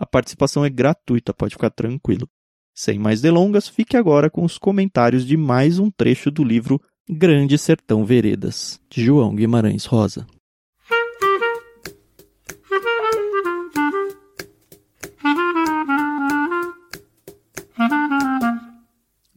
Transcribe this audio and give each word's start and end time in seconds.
A 0.00 0.06
participação 0.06 0.64
é 0.64 0.70
gratuita, 0.70 1.34
pode 1.34 1.52
ficar 1.52 1.68
tranquilo. 1.68 2.26
Sem 2.74 2.98
mais 2.98 3.20
delongas, 3.20 3.68
fique 3.68 3.98
agora 3.98 4.30
com 4.30 4.42
os 4.42 4.56
comentários 4.56 5.26
de 5.26 5.36
mais 5.36 5.78
um 5.78 5.90
trecho 5.90 6.30
do 6.30 6.42
livro 6.42 6.80
Grande 7.06 7.58
Sertão 7.58 8.02
Veredas, 8.02 8.80
de 8.88 9.04
João 9.04 9.34
Guimarães 9.34 9.84
Rosa. 9.84 10.26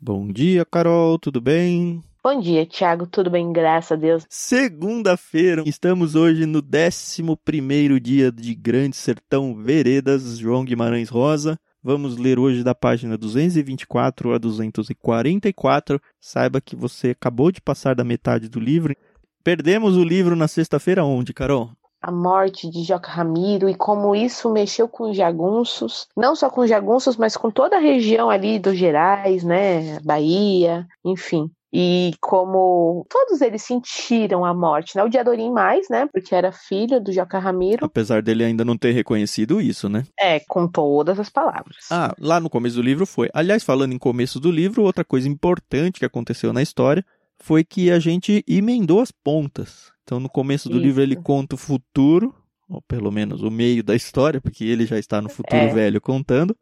Bom 0.02 0.32
dia, 0.32 0.64
Carol, 0.64 1.20
tudo 1.20 1.42
bem? 1.42 2.02
Bom 2.26 2.40
dia, 2.40 2.66
Thiago. 2.66 3.06
Tudo 3.06 3.30
bem? 3.30 3.52
Graças 3.52 3.92
a 3.92 3.96
Deus. 3.98 4.26
Segunda-feira, 4.30 5.62
estamos 5.66 6.16
hoje 6.16 6.46
no 6.46 6.60
11 6.60 8.00
dia 8.00 8.32
de 8.32 8.56
Grande 8.56 8.96
Sertão 8.96 9.54
Veredas, 9.54 10.38
João 10.38 10.64
Guimarães 10.64 11.10
Rosa. 11.10 11.60
Vamos 11.84 12.16
ler 12.18 12.40
hoje 12.40 12.64
da 12.64 12.74
página 12.74 13.18
224 13.18 14.34
a 14.34 14.38
244. 14.38 16.00
Saiba 16.18 16.62
que 16.62 16.78
você 16.78 17.10
acabou 17.10 17.52
de 17.52 17.60
passar 17.60 17.94
da 17.94 18.06
metade 18.06 18.48
do 18.48 18.58
livro. 18.58 18.96
Perdemos 19.44 19.98
o 19.98 20.04
livro 20.06 20.34
na 20.34 20.48
sexta-feira 20.48 21.04
onde, 21.04 21.34
Carol? 21.34 21.72
a 22.02 22.12
morte 22.12 22.70
de 22.70 22.84
Joca 22.84 23.10
Ramiro 23.10 23.70
e 23.70 23.76
como 23.76 24.14
isso 24.14 24.52
mexeu 24.52 24.90
com 24.90 25.10
os 25.10 25.16
jagunços, 25.16 26.06
não 26.18 26.36
só 26.36 26.50
com 26.50 26.60
os 26.60 26.70
jagunços, 26.70 27.16
mas 27.16 27.38
com 27.38 27.50
toda 27.50 27.78
a 27.78 27.80
região 27.80 28.30
ali 28.30 28.60
dos 28.60 28.78
Gerais, 28.78 29.42
né, 29.42 30.02
Bahia, 30.02 30.86
enfim 31.06 31.50
e 31.76 32.14
como 32.22 33.04
todos 33.10 33.42
eles 33.42 33.64
sentiram 33.64 34.46
a 34.46 34.54
morte, 34.54 34.96
né? 34.96 35.04
O 35.04 35.10
Diadorim 35.10 35.52
mais, 35.52 35.90
né? 35.90 36.08
Porque 36.14 36.36
era 36.36 36.52
filho 36.52 37.02
do 37.02 37.12
Joca 37.12 37.40
Ramiro. 37.40 37.84
Apesar 37.84 38.22
dele 38.22 38.44
ainda 38.44 38.64
não 38.64 38.78
ter 38.78 38.92
reconhecido 38.92 39.60
isso, 39.60 39.90
né? 39.90 40.04
É, 40.20 40.40
com 40.48 40.68
todas 40.68 41.20
as 41.20 41.32
palavras. 41.32 41.88
Ah, 41.90 42.14
lá 42.20 42.40
no 42.40 42.48
começo 42.48 42.76
do 42.76 42.84
livro 42.84 43.08
foi. 43.08 43.28
Aliás, 43.34 43.64
falando 43.64 43.92
em 43.92 43.98
começo 43.98 44.40
do 44.40 44.52
livro, 44.52 44.84
outra 44.84 45.04
coisa 45.04 45.28
importante 45.28 46.00
que 46.00 46.06
aconteceu 46.06 46.54
na 46.54 46.62
história 46.62 47.04
foi 47.40 47.64
que 47.64 47.90
a 47.90 47.98
gente 47.98 48.44
emendou 48.48 49.02
as 49.02 49.12
pontas. 49.12 49.92
Então, 50.04 50.20
no 50.20 50.30
começo 50.30 50.70
do 50.70 50.76
isso. 50.76 50.86
livro 50.86 51.02
ele 51.02 51.16
conta 51.16 51.56
o 51.56 51.58
futuro, 51.58 52.36
ou 52.70 52.84
pelo 52.84 53.12
menos 53.12 53.42
o 53.42 53.50
meio 53.50 53.84
da 53.84 53.96
história, 53.96 54.40
porque 54.40 54.64
ele 54.64 54.86
já 54.86 55.00
está 55.00 55.20
no 55.20 55.30
futuro 55.30 55.60
é. 55.60 55.74
velho 55.74 56.00
contando. 56.00 56.56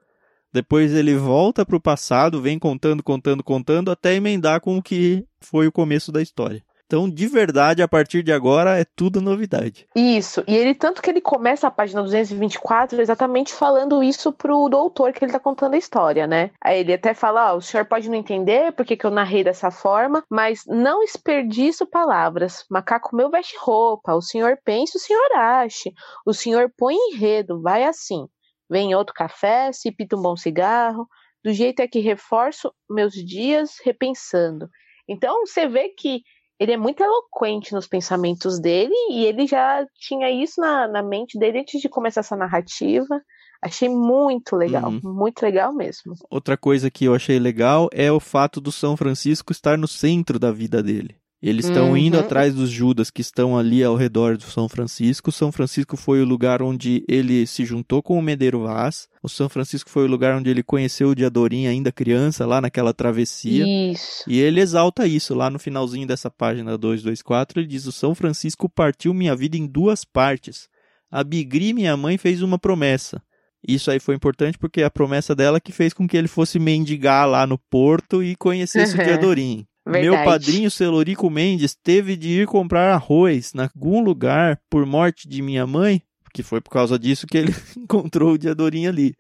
Depois 0.54 0.94
ele 0.94 1.16
volta 1.16 1.66
para 1.66 1.76
o 1.76 1.82
passado, 1.82 2.42
vem 2.42 2.60
contando, 2.60 3.02
contando, 3.02 3.44
contando, 3.44 3.92
até 3.92 4.14
emendar 4.16 4.60
com 4.62 4.78
o 4.78 4.84
que 4.84 5.26
foi 5.40 5.68
o 5.68 5.72
começo 5.72 6.12
da 6.12 6.22
história. 6.22 6.64
Então, 6.92 7.10
de 7.10 7.26
verdade, 7.26 7.82
a 7.82 7.88
partir 7.88 8.22
de 8.22 8.34
agora 8.34 8.78
é 8.78 8.84
tudo 8.84 9.22
novidade. 9.22 9.88
Isso. 9.96 10.44
E 10.46 10.54
ele, 10.54 10.76
tanto 10.76 11.02
que 11.02 11.10
ele 11.10 11.22
começa 11.22 11.66
a 11.66 11.72
página 11.72 12.02
224 12.02 13.00
exatamente 13.00 13.54
falando 13.54 14.04
isso 14.04 14.34
pro 14.34 14.68
doutor 14.68 15.14
que 15.14 15.24
ele 15.24 15.32
tá 15.32 15.40
contando 15.40 15.76
a 15.76 15.78
história, 15.78 16.28
né? 16.28 16.52
Aí 16.62 16.82
ele 16.82 16.94
até 16.94 17.14
fala: 17.14 17.54
Ó, 17.54 17.54
oh, 17.54 17.58
o 17.60 17.62
senhor 17.62 17.86
pode 17.86 18.10
não 18.10 18.18
entender 18.18 18.74
porque 18.74 18.98
que 18.98 19.06
eu 19.06 19.10
narrei 19.10 19.42
dessa 19.42 19.72
forma, 19.72 20.22
mas 20.30 20.66
não 20.68 21.00
desperdiço 21.00 21.86
palavras. 21.86 22.66
Macaco 22.70 23.16
meu 23.16 23.30
veste 23.30 23.56
roupa, 23.58 24.14
o 24.14 24.22
senhor 24.22 24.60
pensa, 24.62 24.98
o 24.98 25.02
senhor 25.02 25.32
ache. 25.34 25.94
O 26.26 26.34
senhor 26.34 26.70
põe 26.78 26.98
enredo, 27.14 27.62
vai 27.62 27.86
assim. 27.86 28.28
Vem 28.72 28.96
outro 28.96 29.14
café, 29.14 29.74
se 29.74 29.92
pita 29.92 30.16
um 30.16 30.22
bom 30.22 30.38
cigarro, 30.38 31.06
do 31.44 31.52
jeito 31.52 31.82
é 31.82 31.88
que 31.88 32.00
reforço 32.00 32.74
meus 32.90 33.14
dias 33.14 33.72
repensando. 33.84 34.70
Então 35.10 35.46
você 35.46 35.68
vê 35.68 35.90
que 35.90 36.22
ele 36.58 36.72
é 36.72 36.78
muito 36.78 37.04
eloquente 37.04 37.74
nos 37.74 37.86
pensamentos 37.86 38.62
dele 38.62 38.94
e 39.10 39.26
ele 39.26 39.46
já 39.46 39.86
tinha 39.96 40.30
isso 40.30 40.62
na, 40.62 40.88
na 40.88 41.04
mente 41.04 41.38
dele 41.38 41.60
antes 41.60 41.82
de 41.82 41.90
começar 41.90 42.22
essa 42.22 42.36
narrativa. 42.36 43.22
Achei 43.62 43.90
muito 43.90 44.56
legal, 44.56 44.90
uhum. 44.90 45.02
muito 45.04 45.42
legal 45.42 45.74
mesmo. 45.74 46.14
Outra 46.30 46.56
coisa 46.56 46.90
que 46.90 47.06
eu 47.06 47.14
achei 47.14 47.40
legal 47.40 47.90
é 47.92 48.12
o 48.12 48.20
fato 48.20 48.62
do 48.62 48.72
São 48.72 48.96
Francisco 48.96 49.52
estar 49.52 49.78
no 49.78 49.88
centro 49.88 50.40
da 50.40 50.52
vida 50.52 50.82
dele. 50.82 51.21
Eles 51.42 51.66
estão 51.66 51.90
uhum. 51.90 51.98
indo 51.98 52.20
atrás 52.20 52.54
dos 52.54 52.70
Judas 52.70 53.10
que 53.10 53.22
estão 53.22 53.58
ali 53.58 53.84
ao 53.84 53.96
redor 53.96 54.38
do 54.38 54.44
São 54.44 54.70
Francisco. 54.70 55.32
São 55.32 55.52
Francisco 55.52 55.98
foi 55.98 56.22
o 56.22 56.26
lugar 56.26 56.62
onde 56.62 57.04
ele 57.08 57.48
se 57.48 57.66
juntou 57.66 58.04
com 58.04 58.16
o 58.16 58.22
Medeiro 58.22 58.62
Vaz. 58.62 59.08
O 59.24 59.28
São 59.28 59.50
Francisco 59.50 59.90
foi 59.90 60.04
o 60.04 60.08
lugar 60.08 60.38
onde 60.38 60.52
ele 60.52 60.62
conheceu 60.62 61.10
o 61.10 61.16
Diadorim 61.16 61.66
ainda 61.66 61.92
criança, 61.92 62.46
lá 62.46 62.62
naquela 62.62 62.94
travessia. 62.94 63.66
Isso. 63.92 64.24
E 64.28 64.40
ele 64.40 64.62
exalta 64.62 65.08
isso 65.08 65.34
lá 65.34 65.50
no 65.50 65.58
finalzinho 65.58 66.06
dessa 66.06 66.30
página 66.30 66.78
224. 66.78 67.60
Ele 67.60 67.68
diz: 67.68 67.88
O 67.88 67.92
São 67.92 68.14
Francisco 68.14 68.70
partiu 68.70 69.12
minha 69.12 69.36
vida 69.36 69.58
em 69.58 69.66
duas 69.66 70.06
partes. 70.06 70.70
A 71.10 71.24
Bigri, 71.24 71.74
minha 71.74 71.98
mãe, 71.98 72.20
fez 72.20 72.44
uma 72.44 72.60
promessa. 72.60 73.20
Isso 73.68 73.90
aí 73.90 74.00
foi 74.00 74.14
importante 74.14 74.60
porque 74.60 74.84
a 74.84 74.92
promessa 74.92 75.36
dela 75.36 75.60
que 75.60 75.72
fez 75.72 75.92
com 75.92 76.08
que 76.08 76.18
ele 76.18 76.28
fosse 76.28 76.60
mendigar 76.60 77.28
lá 77.28 77.48
no 77.48 77.58
porto 77.58 78.24
e 78.24 78.36
conhecesse 78.36 78.96
o 78.96 79.04
Diadorim. 79.04 79.66
Verdade. 79.86 80.10
Meu 80.10 80.24
padrinho 80.24 80.72
Celorico 80.72 81.30
Mendes 81.30 81.76
teve 81.76 82.16
de 82.16 82.42
ir 82.42 82.48
comprar 82.48 82.94
arroz 82.94 83.54
em 83.56 83.62
algum 83.62 84.02
lugar 84.02 84.60
por 84.70 84.86
morte 84.86 85.28
de 85.28 85.42
minha 85.42 85.66
mãe, 85.66 86.02
que 86.34 86.44
foi 86.44 86.62
por 86.62 86.70
causa 86.70 87.00
disso 87.00 87.28
que 87.28 87.38
ele 87.38 87.54
encontrou 87.76 88.34
o 88.34 88.38
Diadorim 88.38 88.88
ali. 88.88 89.16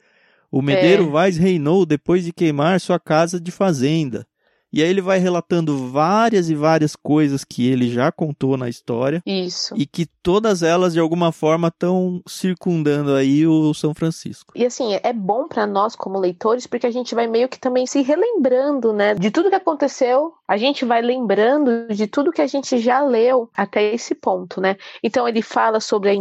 O 0.51 0.61
Medeiro 0.61 1.07
é. 1.07 1.09
Vaz 1.09 1.37
reinou 1.37 1.85
depois 1.85 2.25
de 2.25 2.33
queimar 2.33 2.79
sua 2.79 2.99
casa 2.99 3.39
de 3.39 3.51
fazenda. 3.51 4.27
E 4.73 4.81
aí 4.81 4.89
ele 4.89 5.01
vai 5.01 5.19
relatando 5.19 5.89
várias 5.89 6.49
e 6.49 6.55
várias 6.55 6.95
coisas 6.95 7.43
que 7.43 7.67
ele 7.67 7.89
já 7.89 8.09
contou 8.09 8.55
na 8.55 8.69
história. 8.69 9.21
Isso. 9.25 9.75
E 9.75 9.85
que 9.85 10.07
todas 10.23 10.63
elas, 10.63 10.93
de 10.93 10.99
alguma 10.99 11.33
forma, 11.33 11.67
estão 11.67 12.21
circundando 12.25 13.13
aí 13.13 13.45
o 13.45 13.73
São 13.73 13.93
Francisco. 13.93 14.53
E 14.55 14.65
assim, 14.65 14.97
é 15.03 15.11
bom 15.11 15.45
para 15.45 15.67
nós 15.67 15.93
como 15.93 16.17
leitores, 16.17 16.67
porque 16.67 16.87
a 16.87 16.91
gente 16.91 17.13
vai 17.13 17.27
meio 17.27 17.49
que 17.49 17.59
também 17.59 17.85
se 17.85 18.01
relembrando, 18.01 18.93
né? 18.93 19.13
De 19.13 19.29
tudo 19.29 19.49
que 19.49 19.55
aconteceu, 19.55 20.31
a 20.51 20.57
gente 20.57 20.85
vai 20.85 21.01
lembrando 21.01 21.87
de 21.87 22.07
tudo 22.07 22.31
que 22.31 22.41
a 22.41 22.47
gente 22.47 22.77
já 22.77 23.01
leu 23.01 23.49
até 23.55 23.93
esse 23.93 24.13
ponto, 24.13 24.59
né? 24.59 24.75
Então 25.03 25.27
ele 25.27 25.41
fala 25.41 25.79
sobre 25.79 26.09
a 26.09 26.13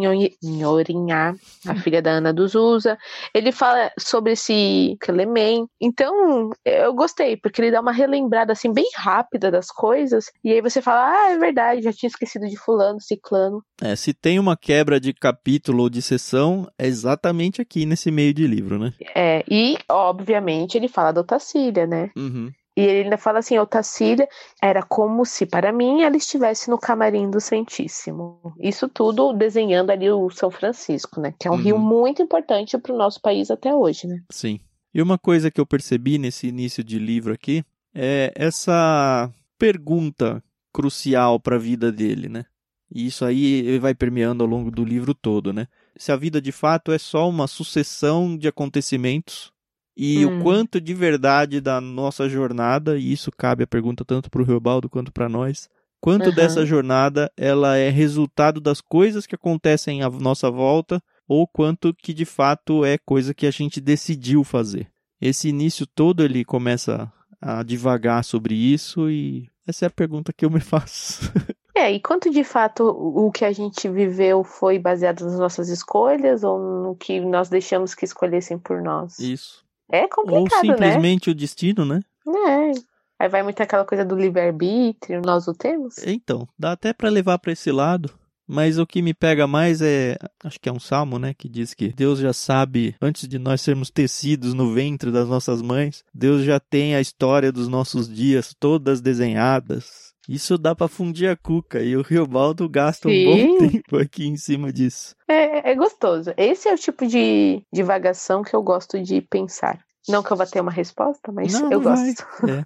Nhorinhá, 0.43 1.35
a 1.67 1.75
filha 1.75 2.01
da 2.01 2.13
Ana 2.13 2.33
dos 2.33 2.55
Usa. 2.55 2.99
Ele 3.35 3.53
fala 3.53 3.91
sobre 3.99 4.33
esse 4.33 4.97
Clemen. 5.01 5.67
Então, 5.81 6.51
eu 6.65 6.95
gostei, 6.95 7.37
porque 7.37 7.61
ele 7.61 7.71
dá 7.71 7.81
uma 7.81 7.93
relembrada 7.93 8.21
lembrada 8.21 8.53
assim 8.53 8.73
bem 8.73 8.89
rápida 8.95 9.51
das 9.51 9.71
coisas, 9.71 10.31
e 10.45 10.53
aí 10.53 10.61
você 10.61 10.81
fala, 10.83 11.11
ah, 11.11 11.33
é 11.33 11.39
verdade, 11.39 11.83
já 11.83 11.93
tinha 11.93 12.09
esquecido 12.09 12.47
de 12.47 12.57
fulano, 12.57 13.01
ciclano. 13.01 13.63
É, 13.83 13.97
se 13.97 14.13
tem 14.13 14.39
uma 14.39 14.57
quebra 14.57 15.01
de 15.01 15.13
capítulo 15.13 15.85
ou 15.85 15.91
de 15.91 16.03
sessão, 16.03 16.69
é 16.79 16.87
exatamente 16.87 17.61
aqui 17.61 17.87
nesse 17.87 18.11
meio 18.11 18.35
de 18.35 18.47
livro, 18.47 18.79
né? 18.79 18.93
É, 19.15 19.43
e 19.51 19.79
obviamente 19.89 20.77
ele 20.77 20.89
fala 20.89 21.13
da 21.13 21.23
Otacília, 21.23 21.87
né? 21.87 22.11
Uhum. 22.17 22.51
E 22.77 22.83
ele 22.83 23.05
ainda 23.05 23.19
fala 23.19 23.41
assim: 23.41 23.59
Otacília 23.59 24.29
era 24.63 24.83
como 24.83 25.25
se 25.25 25.45
para 25.45 25.73
mim 25.73 26.03
ela 26.03 26.17
estivesse 26.17 26.71
no 26.71 26.79
camarim 26.79 27.31
do 27.31 27.41
Santíssimo. 27.41 28.55
Isso 28.59 28.89
tudo 28.89 29.33
desenhando 29.33 29.91
ali 29.91 30.11
o 30.11 30.31
São 30.31 30.51
Francisco, 30.51 31.21
né? 31.21 31.35
Que 31.39 31.49
é 31.49 31.51
um 31.51 31.55
uhum. 31.55 31.61
rio 31.61 31.79
muito 31.79 32.23
importante 32.23 32.79
para 32.79 32.95
o 32.95 32.99
nosso 32.99 33.21
país 33.21 33.51
até 33.51 33.75
hoje, 33.75 34.07
né? 34.07 34.23
Sim. 34.31 34.61
E 34.95 35.03
uma 35.03 35.19
coisa 35.19 35.51
que 35.51 35.61
eu 35.61 35.67
percebi 35.67 36.19
nesse 36.19 36.49
início 36.49 36.83
de 36.83 36.99
livro 36.99 37.33
aqui 37.33 37.65
é 37.95 38.33
essa 38.35 39.31
pergunta 39.59 40.43
crucial 40.73 41.39
para 41.39 41.57
a 41.57 41.59
vida 41.59 41.93
dele, 41.93 42.29
né? 42.29 42.45
E 42.93 43.07
isso 43.07 43.25
aí 43.25 43.79
vai 43.79 43.95
permeando 43.95 44.43
ao 44.43 44.51
longo 44.51 44.71
do 44.71 44.85
livro 44.85 45.15
todo, 45.15 45.53
né? 45.53 45.69
Se 45.97 46.11
a 46.11 46.17
vida 46.17 46.41
de 46.41 46.51
fato 46.51 46.91
é 46.91 46.99
só 46.99 47.29
uma 47.29 47.47
sucessão 47.47 48.37
de 48.37 48.49
acontecimentos 48.49 49.53
e 49.97 50.25
hum. 50.25 50.39
o 50.39 50.43
quanto 50.43 50.81
de 50.81 50.95
verdade 50.95 51.61
da 51.61 51.81
nossa 51.81 52.29
jornada, 52.29 52.99
e 52.99 53.13
isso 53.13 53.31
cabe 53.31 53.65
a 53.65 53.67
pergunta 53.67 54.05
tanto 54.05 54.31
para 54.31 54.43
o 54.43 54.45
Reobaldo 54.45 54.89
quanto 54.89 55.13
para 55.13 55.29
nós, 55.29 55.69
quanto 56.01 56.31
uhum. 56.31 56.35
dessa 56.35 56.65
jornada 56.65 57.31
ela 57.37 57.77
é 57.77 57.91
resultado 57.91 58.61
das 58.61 58.81
coisas 58.81 59.27
que 59.27 59.35
acontecem 59.35 60.03
à 60.03 60.09
nossa 60.09 60.51
volta 60.51 61.03
ou 61.29 61.47
quanto 61.47 61.95
que 61.95 62.13
de 62.13 62.25
fato 62.25 62.85
é 62.85 62.99
coisa 62.99 63.35
que 63.35 63.47
a 63.47 63.51
gente 63.51 63.81
decidiu 63.81 64.43
fazer. 64.43 64.89
Esse 65.21 65.49
início 65.49 65.87
todo 65.87 66.25
ele 66.25 66.45
começa 66.45 67.13
a 67.41 67.63
divagar 67.63 68.25
sobre 68.25 68.55
isso 68.55 69.11
e 69.11 69.49
essa 69.67 69.87
é 69.87 69.89
a 69.89 69.91
pergunta 69.91 70.33
que 70.33 70.45
eu 70.45 70.51
me 70.51 70.59
faço. 70.61 71.31
É, 71.75 71.93
e 71.93 72.01
quanto 72.01 72.31
de 72.31 72.43
fato 72.43 72.85
o 72.85 73.31
que 73.31 73.45
a 73.45 73.53
gente 73.53 73.89
viveu 73.89 74.43
foi 74.43 74.79
baseado 74.79 75.25
nas 75.25 75.39
nossas 75.39 75.69
escolhas 75.69 76.43
ou 76.43 76.59
no 76.59 76.97
que 76.97 77.21
nós 77.21 77.49
deixamos 77.49 77.95
que 77.95 78.05
escolhessem 78.05 78.59
por 78.59 78.83
nós? 78.83 79.19
Isso. 79.19 79.65
É 79.91 80.07
complicado, 80.09 80.43
Ou 80.43 80.51
simplesmente 80.61 81.29
né? 81.29 81.33
o 81.33 81.35
destino, 81.35 81.85
né? 81.85 82.01
É. 82.27 82.73
Aí 83.19 83.29
vai 83.29 83.43
muito 83.43 83.63
aquela 83.63 83.85
coisa 83.85 84.05
do 84.05 84.17
livre-arbítrio, 84.17 85.21
nós 85.21 85.47
o 85.47 85.53
temos. 85.53 85.99
Então, 86.07 86.49
dá 86.59 86.73
até 86.73 86.93
para 86.93 87.11
levar 87.11 87.39
para 87.39 87.53
esse 87.53 87.71
lado. 87.71 88.11
Mas 88.53 88.79
o 88.79 88.87
que 88.87 89.01
me 89.01 89.15
pega 89.15 89.47
mais 89.47 89.81
é, 89.81 90.17
acho 90.43 90.59
que 90.59 90.69
é 90.69 90.73
um 90.73 90.81
salmo, 90.81 91.21
né, 91.21 91.33
que 91.33 91.49
diz 91.49 91.73
que 91.73 91.93
Deus 91.93 92.19
já 92.19 92.33
sabe, 92.33 92.97
antes 93.01 93.29
de 93.29 93.39
nós 93.39 93.61
sermos 93.61 93.91
tecidos 93.91 94.55
no 94.55 94.75
ventre 94.75 95.13
das 95.13 95.29
nossas 95.29 95.63
mães, 95.63 96.03
Deus 96.13 96.43
já 96.43 96.59
tem 96.59 96.97
a 96.97 97.01
história 97.01 97.53
dos 97.53 97.69
nossos 97.69 98.13
dias 98.13 98.53
todas 98.59 99.01
desenhadas. 99.01 100.13
Isso 100.29 100.59
dá 100.59 100.75
para 100.75 100.89
fundir 100.89 101.29
a 101.29 101.37
cuca 101.37 101.83
e 101.83 101.97
o 101.97 102.03
Rio 102.03 102.27
Baldo 102.27 102.69
gasta 102.69 103.09
Sim. 103.09 103.27
um 103.27 103.47
bom 103.49 103.59
tempo 103.69 103.97
aqui 103.97 104.27
em 104.27 104.37
cima 104.37 104.73
disso. 104.73 105.15
É, 105.29 105.71
é 105.71 105.75
gostoso. 105.75 106.33
Esse 106.37 106.69
é 106.69 106.75
o 106.75 106.79
tipo 106.79 107.07
de 107.07 107.63
divagação 107.73 108.43
que 108.43 108.55
eu 108.55 108.63
gosto 108.63 109.01
de 109.03 109.21
pensar. 109.21 109.85
Não 110.09 110.23
que 110.23 110.31
eu 110.31 110.37
vá 110.37 110.47
ter 110.47 110.61
uma 110.61 110.71
resposta, 110.71 111.33
mas 111.33 111.53
não, 111.53 111.71
eu 111.71 111.81
gosto. 111.81 112.25
É. 112.49 112.65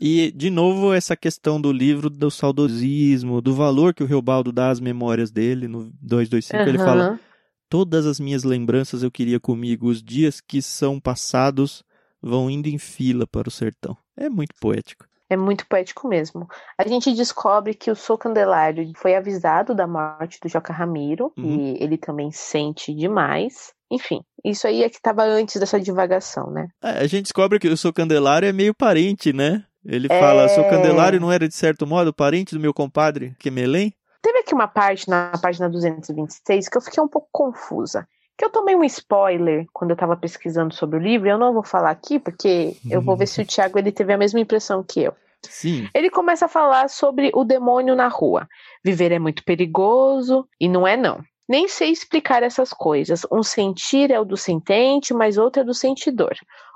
E, 0.00 0.32
de 0.32 0.48
novo, 0.48 0.94
essa 0.94 1.14
questão 1.14 1.60
do 1.60 1.70
livro 1.70 2.08
do 2.08 2.30
saudosismo, 2.30 3.42
do 3.42 3.54
valor 3.54 3.92
que 3.92 4.02
o 4.02 4.06
Reobaldo 4.06 4.50
dá 4.50 4.70
às 4.70 4.80
memórias 4.80 5.30
dele, 5.30 5.68
no 5.68 5.92
225, 6.00 6.56
uhum. 6.56 6.68
ele 6.68 6.78
fala: 6.78 7.20
Todas 7.68 8.06
as 8.06 8.18
minhas 8.18 8.42
lembranças 8.42 9.02
eu 9.02 9.10
queria 9.10 9.38
comigo, 9.38 9.88
os 9.88 10.02
dias 10.02 10.40
que 10.40 10.62
são 10.62 10.98
passados 10.98 11.84
vão 12.22 12.48
indo 12.50 12.68
em 12.68 12.78
fila 12.78 13.26
para 13.26 13.48
o 13.48 13.52
sertão. 13.52 13.96
É 14.16 14.30
muito 14.30 14.54
poético. 14.58 15.09
É 15.30 15.36
muito 15.36 15.64
poético 15.68 16.08
mesmo. 16.08 16.48
A 16.76 16.86
gente 16.88 17.14
descobre 17.14 17.72
que 17.72 17.88
o 17.88 17.94
Sou 17.94 18.18
Candelário 18.18 18.90
foi 18.96 19.14
avisado 19.14 19.74
da 19.74 19.86
morte 19.86 20.40
do 20.42 20.48
Joca 20.48 20.72
Ramiro 20.72 21.32
uhum. 21.38 21.44
e 21.44 21.82
ele 21.82 21.96
também 21.96 22.32
sente 22.32 22.92
demais. 22.92 23.72
Enfim, 23.88 24.22
isso 24.44 24.66
aí 24.66 24.82
é 24.82 24.88
que 24.88 24.96
estava 24.96 25.22
antes 25.22 25.56
dessa 25.60 25.80
divagação, 25.80 26.50
né? 26.50 26.66
É, 26.82 26.98
a 26.98 27.06
gente 27.06 27.22
descobre 27.22 27.60
que 27.60 27.68
o 27.68 27.76
Sou 27.76 27.92
Candelário 27.92 28.48
é 28.48 28.52
meio 28.52 28.74
parente, 28.74 29.32
né? 29.32 29.64
Ele 29.84 30.08
é... 30.10 30.20
fala, 30.20 30.48
seu 30.48 30.68
Candelário 30.68 31.20
não 31.20 31.30
era 31.30 31.48
de 31.48 31.54
certo 31.54 31.86
modo 31.86 32.12
parente 32.12 32.54
do 32.54 32.60
meu 32.60 32.74
compadre 32.74 33.34
Quemelém? 33.38 33.94
Teve 34.20 34.38
aqui 34.38 34.52
uma 34.52 34.68
parte 34.68 35.08
na 35.08 35.32
página 35.40 35.68
226 35.68 36.68
que 36.68 36.76
eu 36.76 36.82
fiquei 36.82 37.02
um 37.02 37.08
pouco 37.08 37.28
confusa. 37.32 38.06
Que 38.40 38.46
eu 38.46 38.50
tomei 38.50 38.74
um 38.74 38.82
spoiler 38.84 39.66
quando 39.70 39.90
eu 39.90 39.94
estava 39.94 40.16
pesquisando 40.16 40.72
sobre 40.72 40.98
o 40.98 41.02
livro, 41.02 41.28
eu 41.28 41.36
não 41.36 41.52
vou 41.52 41.62
falar 41.62 41.90
aqui, 41.90 42.18
porque 42.18 42.74
eu 42.90 43.02
vou 43.02 43.14
ver 43.14 43.26
se 43.26 43.42
o 43.42 43.44
Tiago 43.44 43.78
ele 43.78 43.92
teve 43.92 44.14
a 44.14 44.16
mesma 44.16 44.40
impressão 44.40 44.82
que 44.82 45.02
eu. 45.02 45.14
Sim. 45.42 45.86
Ele 45.92 46.08
começa 46.08 46.46
a 46.46 46.48
falar 46.48 46.88
sobre 46.88 47.30
o 47.34 47.44
demônio 47.44 47.94
na 47.94 48.08
rua. 48.08 48.48
Viver 48.82 49.12
é 49.12 49.18
muito 49.18 49.44
perigoso, 49.44 50.48
e 50.58 50.70
não 50.70 50.88
é 50.88 50.96
não. 50.96 51.22
Nem 51.46 51.68
sei 51.68 51.90
explicar 51.90 52.42
essas 52.42 52.72
coisas. 52.72 53.26
Um 53.30 53.42
sentir 53.42 54.10
é 54.10 54.18
o 54.18 54.24
do 54.24 54.38
sentente, 54.38 55.12
mas 55.12 55.36
outro 55.36 55.60
é 55.60 55.64
do 55.64 55.74
sentidor. 55.74 56.32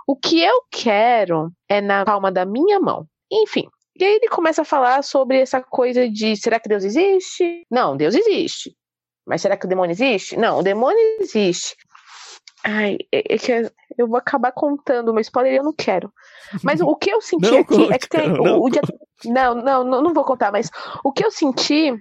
O 0.06 0.14
que 0.14 0.42
eu 0.42 0.64
quero 0.70 1.50
é 1.66 1.80
na 1.80 2.04
palma 2.04 2.30
da 2.30 2.44
minha 2.44 2.78
mão. 2.78 3.06
Enfim. 3.32 3.66
E 3.98 4.04
aí 4.04 4.16
ele 4.16 4.28
começa 4.28 4.60
a 4.60 4.66
falar 4.66 5.02
sobre 5.02 5.38
essa 5.38 5.62
coisa 5.62 6.10
de 6.10 6.36
será 6.36 6.60
que 6.60 6.68
Deus 6.68 6.84
existe? 6.84 7.62
Não, 7.70 7.96
Deus 7.96 8.14
existe. 8.14 8.76
Mas 9.26 9.42
será 9.42 9.56
que 9.56 9.66
o 9.66 9.68
demônio 9.68 9.92
existe? 9.92 10.36
Não, 10.36 10.58
o 10.58 10.62
demônio 10.62 10.98
existe. 11.20 11.76
Ai, 12.64 12.96
é, 13.12 13.34
é 13.34 13.38
que 13.38 13.70
eu 13.96 14.08
vou 14.08 14.16
acabar 14.16 14.52
contando 14.52 15.10
uma 15.10 15.20
spoiler 15.20 15.52
e 15.52 15.56
eu 15.56 15.64
não 15.64 15.72
quero. 15.72 16.12
Mas 16.62 16.80
o 16.80 16.94
que 16.96 17.10
eu 17.10 17.20
senti 17.22 17.50
não 17.50 17.58
aqui 17.60 17.76
conte, 17.76 17.92
é 17.92 17.98
que 17.98 18.08
tem. 18.08 18.28
Não, 18.28 18.58
o, 18.58 18.64
o 18.64 18.70
dia... 18.70 18.82
não, 19.24 19.54
não, 19.54 19.84
não, 19.84 20.02
não 20.02 20.14
vou 20.14 20.24
contar, 20.24 20.50
mas 20.50 20.70
o 21.04 21.12
que 21.12 21.24
eu 21.24 21.30
senti. 21.30 21.92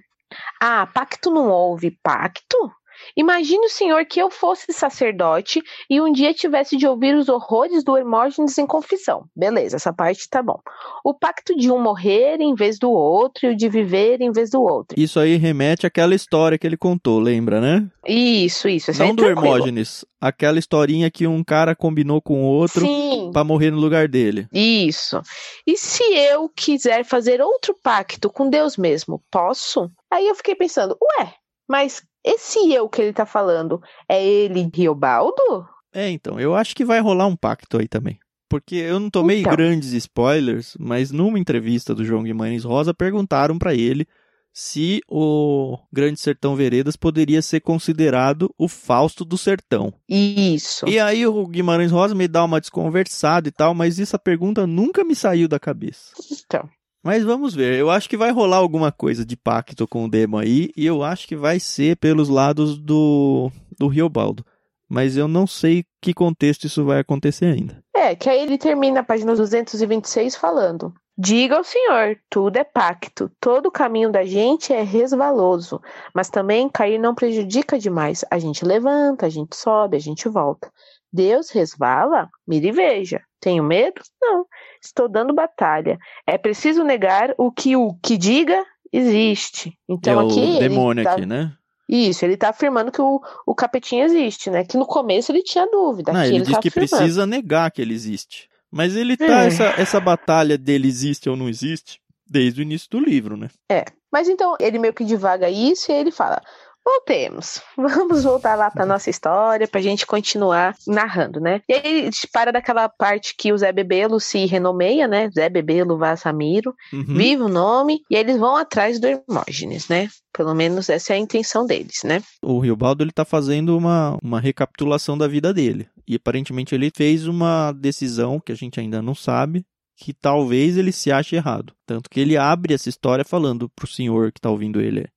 Ah, 0.60 0.86
pacto 0.86 1.30
não 1.30 1.48
houve. 1.48 1.96
Pacto? 2.02 2.72
Imagine 3.16 3.66
o 3.66 3.70
senhor 3.70 4.04
que 4.04 4.20
eu 4.20 4.30
fosse 4.30 4.72
sacerdote 4.72 5.62
e 5.88 6.00
um 6.00 6.12
dia 6.12 6.34
tivesse 6.34 6.76
de 6.76 6.86
ouvir 6.86 7.14
os 7.14 7.28
horrores 7.28 7.84
do 7.84 7.96
Hermógenes 7.96 8.58
em 8.58 8.66
confissão. 8.66 9.24
Beleza, 9.34 9.76
essa 9.76 9.92
parte 9.92 10.28
tá 10.28 10.42
bom. 10.42 10.60
O 11.04 11.14
pacto 11.14 11.56
de 11.56 11.70
um 11.70 11.80
morrer 11.80 12.40
em 12.40 12.54
vez 12.54 12.78
do 12.78 12.90
outro 12.90 13.46
e 13.46 13.50
o 13.50 13.56
de 13.56 13.68
viver 13.68 14.20
em 14.20 14.32
vez 14.32 14.50
do 14.50 14.62
outro. 14.62 14.98
Isso 14.98 15.18
aí 15.20 15.36
remete 15.36 15.86
àquela 15.86 16.14
história 16.14 16.58
que 16.58 16.66
ele 16.66 16.76
contou, 16.76 17.18
lembra, 17.18 17.60
né? 17.60 17.86
Isso, 18.06 18.68
isso. 18.68 18.92
Não 18.98 19.06
é 19.06 19.12
do 19.12 19.24
Hermógenes. 19.24 20.04
Aquela 20.20 20.58
historinha 20.58 21.10
que 21.10 21.26
um 21.26 21.44
cara 21.44 21.74
combinou 21.74 22.20
com 22.20 22.42
o 22.42 22.46
outro 22.46 22.86
para 23.32 23.44
morrer 23.44 23.70
no 23.70 23.78
lugar 23.78 24.08
dele. 24.08 24.48
Isso. 24.52 25.20
E 25.66 25.76
se 25.76 26.02
eu 26.02 26.48
quiser 26.48 27.04
fazer 27.04 27.40
outro 27.40 27.76
pacto 27.82 28.30
com 28.30 28.48
Deus 28.48 28.76
mesmo, 28.76 29.22
posso? 29.30 29.90
Aí 30.10 30.26
eu 30.26 30.34
fiquei 30.34 30.54
pensando, 30.54 30.96
ué, 31.18 31.34
mas 31.68 32.02
esse 32.24 32.72
eu 32.72 32.88
que 32.88 33.02
ele 33.02 33.12
tá 33.12 33.26
falando, 33.26 33.82
é 34.08 34.24
ele 34.24 34.70
Riobaldo? 34.74 35.66
É, 35.92 36.08
então, 36.10 36.40
eu 36.40 36.54
acho 36.54 36.74
que 36.74 36.84
vai 36.84 37.00
rolar 37.00 37.26
um 37.26 37.36
pacto 37.36 37.78
aí 37.78 37.86
também. 37.86 38.18
Porque 38.48 38.76
eu 38.76 38.98
não 39.00 39.10
tomei 39.10 39.40
então. 39.40 39.52
grandes 39.52 39.92
spoilers, 39.92 40.76
mas 40.78 41.10
numa 41.10 41.38
entrevista 41.38 41.94
do 41.94 42.04
João 42.04 42.22
Guimarães 42.22 42.64
Rosa 42.64 42.94
perguntaram 42.94 43.58
para 43.58 43.74
ele 43.74 44.06
se 44.52 45.00
o 45.08 45.76
Grande 45.92 46.20
Sertão 46.20 46.54
Veredas 46.54 46.94
poderia 46.94 47.42
ser 47.42 47.60
considerado 47.60 48.54
o 48.56 48.68
Fausto 48.68 49.24
do 49.24 49.36
Sertão. 49.36 49.92
Isso. 50.08 50.88
E 50.88 51.00
aí 51.00 51.26
o 51.26 51.46
Guimarães 51.46 51.90
Rosa 51.90 52.14
me 52.14 52.28
dá 52.28 52.44
uma 52.44 52.60
desconversada 52.60 53.48
e 53.48 53.52
tal, 53.52 53.74
mas 53.74 53.98
essa 53.98 54.18
pergunta 54.18 54.66
nunca 54.66 55.02
me 55.02 55.16
saiu 55.16 55.48
da 55.48 55.58
cabeça. 55.58 56.12
Então. 56.30 56.68
Mas 57.04 57.22
vamos 57.22 57.54
ver. 57.54 57.78
Eu 57.78 57.90
acho 57.90 58.08
que 58.08 58.16
vai 58.16 58.30
rolar 58.30 58.56
alguma 58.56 58.90
coisa 58.90 59.26
de 59.26 59.36
pacto 59.36 59.86
com 59.86 60.06
o 60.06 60.08
Demo 60.08 60.38
aí. 60.38 60.70
E 60.74 60.86
eu 60.86 61.02
acho 61.02 61.28
que 61.28 61.36
vai 61.36 61.60
ser 61.60 61.96
pelos 61.98 62.30
lados 62.30 62.78
do, 62.78 63.50
do 63.78 63.88
Riobaldo. 63.88 64.44
Mas 64.88 65.14
eu 65.14 65.28
não 65.28 65.46
sei 65.46 65.84
que 66.00 66.14
contexto 66.14 66.64
isso 66.64 66.82
vai 66.82 67.00
acontecer 67.00 67.46
ainda. 67.46 67.82
É, 67.94 68.14
que 68.14 68.30
aí 68.30 68.40
ele 68.40 68.56
termina 68.56 69.00
a 69.00 69.04
página 69.04 69.34
226 69.34 70.34
falando. 70.34 70.94
Diga 71.16 71.56
ao 71.56 71.62
Senhor, 71.62 72.18
tudo 72.28 72.56
é 72.56 72.64
pacto, 72.64 73.30
todo 73.40 73.66
o 73.66 73.70
caminho 73.70 74.10
da 74.10 74.24
gente 74.24 74.72
é 74.72 74.82
resvaloso, 74.82 75.80
mas 76.12 76.28
também 76.28 76.68
cair 76.68 76.98
não 76.98 77.14
prejudica 77.14 77.78
demais. 77.78 78.24
A 78.28 78.36
gente 78.36 78.64
levanta, 78.64 79.26
a 79.26 79.28
gente 79.28 79.54
sobe, 79.54 79.96
a 79.96 80.00
gente 80.00 80.28
volta. 80.28 80.72
Deus 81.14 81.50
resvala? 81.50 82.28
Mire 82.44 82.68
e 82.68 82.72
veja. 82.72 83.20
Tenho 83.40 83.62
medo? 83.62 84.02
Não. 84.20 84.44
Estou 84.82 85.08
dando 85.08 85.32
batalha. 85.32 85.96
É 86.26 86.36
preciso 86.36 86.82
negar 86.82 87.32
o 87.38 87.52
que 87.52 87.76
o 87.76 87.94
que 88.02 88.18
diga 88.18 88.64
existe. 88.92 89.78
Então 89.88 90.20
é 90.20 90.24
aqui. 90.24 90.56
O 90.56 90.58
demônio 90.58 91.04
tá... 91.04 91.12
aqui, 91.12 91.24
né? 91.24 91.52
Isso, 91.88 92.24
ele 92.24 92.34
está 92.34 92.48
afirmando 92.48 92.90
que 92.90 93.00
o, 93.00 93.20
o 93.46 93.54
capetinho 93.54 94.04
existe, 94.04 94.50
né? 94.50 94.64
Que 94.64 94.76
no 94.76 94.86
começo 94.86 95.30
ele 95.30 95.42
tinha 95.42 95.70
dúvida. 95.70 96.12
Não, 96.12 96.24
ele, 96.24 96.36
ele 96.36 96.44
diz 96.44 96.54
tá 96.54 96.60
que 96.60 96.68
afirmando. 96.68 96.90
precisa 96.90 97.26
negar 97.26 97.70
que 97.70 97.80
ele 97.80 97.94
existe. 97.94 98.48
Mas 98.72 98.96
ele 98.96 99.16
tá, 99.16 99.44
é. 99.44 99.46
essa, 99.46 99.64
essa 99.78 100.00
batalha 100.00 100.58
dele 100.58 100.88
existe 100.88 101.30
ou 101.30 101.36
não 101.36 101.48
existe, 101.48 102.00
desde 102.26 102.60
o 102.60 102.62
início 102.62 102.88
do 102.90 102.98
livro, 102.98 103.36
né? 103.36 103.48
É. 103.70 103.84
Mas 104.10 104.28
então, 104.28 104.56
ele 104.58 104.78
meio 104.78 104.94
que 104.94 105.04
divaga 105.04 105.48
isso 105.50 105.92
e 105.92 105.94
ele 105.94 106.10
fala: 106.10 106.40
Voltemos. 106.84 107.62
Vamos 107.76 108.24
voltar 108.24 108.54
lá 108.56 108.70
para 108.70 108.84
nossa 108.84 109.08
história, 109.08 109.66
para 109.66 109.80
a 109.80 109.82
gente 109.82 110.06
continuar 110.06 110.74
narrando, 110.86 111.40
né? 111.40 111.62
E 111.68 111.72
aí 111.72 112.00
a 112.00 112.04
gente 112.04 112.28
para 112.32 112.52
daquela 112.52 112.88
parte 112.88 113.34
que 113.36 113.52
o 113.52 113.58
Zé 113.58 113.72
Bebelo 113.72 114.20
se 114.20 114.44
renomeia, 114.44 115.08
né? 115.08 115.30
Zé 115.30 115.48
Bebelo 115.48 115.96
Vassamiro, 115.96 116.74
uhum. 116.92 117.04
vive 117.04 117.42
o 117.42 117.48
nome, 117.48 118.00
e 118.10 118.14
eles 118.14 118.36
vão 118.36 118.56
atrás 118.56 119.00
do 119.00 119.06
Hermógenes, 119.06 119.88
né? 119.88 120.08
Pelo 120.32 120.54
menos 120.54 120.88
essa 120.88 121.14
é 121.14 121.16
a 121.16 121.18
intenção 121.18 121.64
deles, 121.66 122.02
né? 122.04 122.22
O 122.42 122.58
Riobaldo 122.58 123.02
ele 123.02 123.12
tá 123.12 123.24
fazendo 123.24 123.76
uma, 123.76 124.18
uma 124.22 124.40
recapitulação 124.40 125.16
da 125.16 125.26
vida 125.26 125.54
dele. 125.54 125.88
E 126.06 126.16
aparentemente 126.16 126.74
ele 126.74 126.90
fez 126.94 127.26
uma 127.26 127.72
decisão 127.72 128.38
que 128.38 128.52
a 128.52 128.54
gente 128.54 128.78
ainda 128.78 129.00
não 129.00 129.14
sabe, 129.14 129.64
que 129.96 130.12
talvez 130.12 130.76
ele 130.76 130.92
se 130.92 131.10
ache 131.10 131.36
errado. 131.36 131.72
Tanto 131.86 132.10
que 132.10 132.20
ele 132.20 132.36
abre 132.36 132.74
essa 132.74 132.88
história 132.88 133.24
falando 133.24 133.68
pro 133.70 133.86
senhor 133.86 134.32
que 134.32 134.40
tá 134.40 134.50
ouvindo 134.50 134.80
ele: 134.80 135.08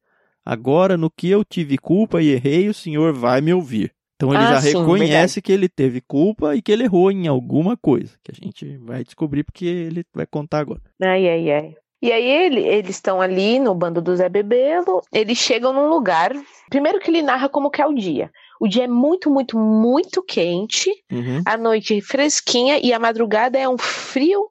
Agora, 0.49 0.95
no 0.95 1.11
que 1.11 1.29
eu 1.29 1.43
tive 1.43 1.77
culpa 1.77 2.21
e 2.21 2.29
errei, 2.29 2.69
o 2.69 2.73
Senhor 2.73 3.11
vai 3.11 3.41
me 3.41 3.53
ouvir. 3.53 3.91
Então 4.15 4.33
ele 4.33 4.43
ah, 4.43 4.53
já 4.53 4.61
sim, 4.61 4.67
reconhece 4.69 5.11
verdade. 5.11 5.41
que 5.41 5.51
ele 5.51 5.67
teve 5.67 5.99
culpa 5.99 6.55
e 6.55 6.61
que 6.61 6.71
ele 6.71 6.85
errou 6.85 7.11
em 7.11 7.27
alguma 7.27 7.75
coisa, 7.75 8.17
que 8.23 8.31
a 8.31 8.33
gente 8.33 8.77
vai 8.77 9.03
descobrir 9.03 9.43
porque 9.43 9.65
ele 9.65 10.05
vai 10.15 10.25
contar 10.25 10.59
agora. 10.59 10.81
Ai, 11.03 11.27
ai, 11.27 11.51
ai. 11.51 11.75
E 12.01 12.13
aí 12.13 12.29
ele, 12.29 12.61
eles 12.61 12.91
estão 12.91 13.19
ali 13.19 13.59
no 13.59 13.75
bando 13.75 14.01
do 14.01 14.15
Zé 14.15 14.29
Bebelo, 14.29 15.01
eles 15.11 15.37
chegam 15.37 15.73
num 15.73 15.89
lugar, 15.89 16.31
primeiro 16.69 16.99
que 17.01 17.11
ele 17.11 17.21
narra 17.21 17.49
como 17.49 17.69
que 17.69 17.81
é 17.81 17.85
o 17.85 17.93
dia. 17.93 18.31
O 18.61 18.69
dia 18.69 18.85
é 18.85 18.87
muito, 18.87 19.29
muito, 19.29 19.59
muito 19.59 20.23
quente, 20.23 20.89
uhum. 21.11 21.41
a 21.45 21.57
noite 21.57 21.99
fresquinha 21.99 22.79
e 22.81 22.93
a 22.93 22.99
madrugada 22.99 23.59
é 23.59 23.67
um 23.67 23.77
frio 23.77 24.45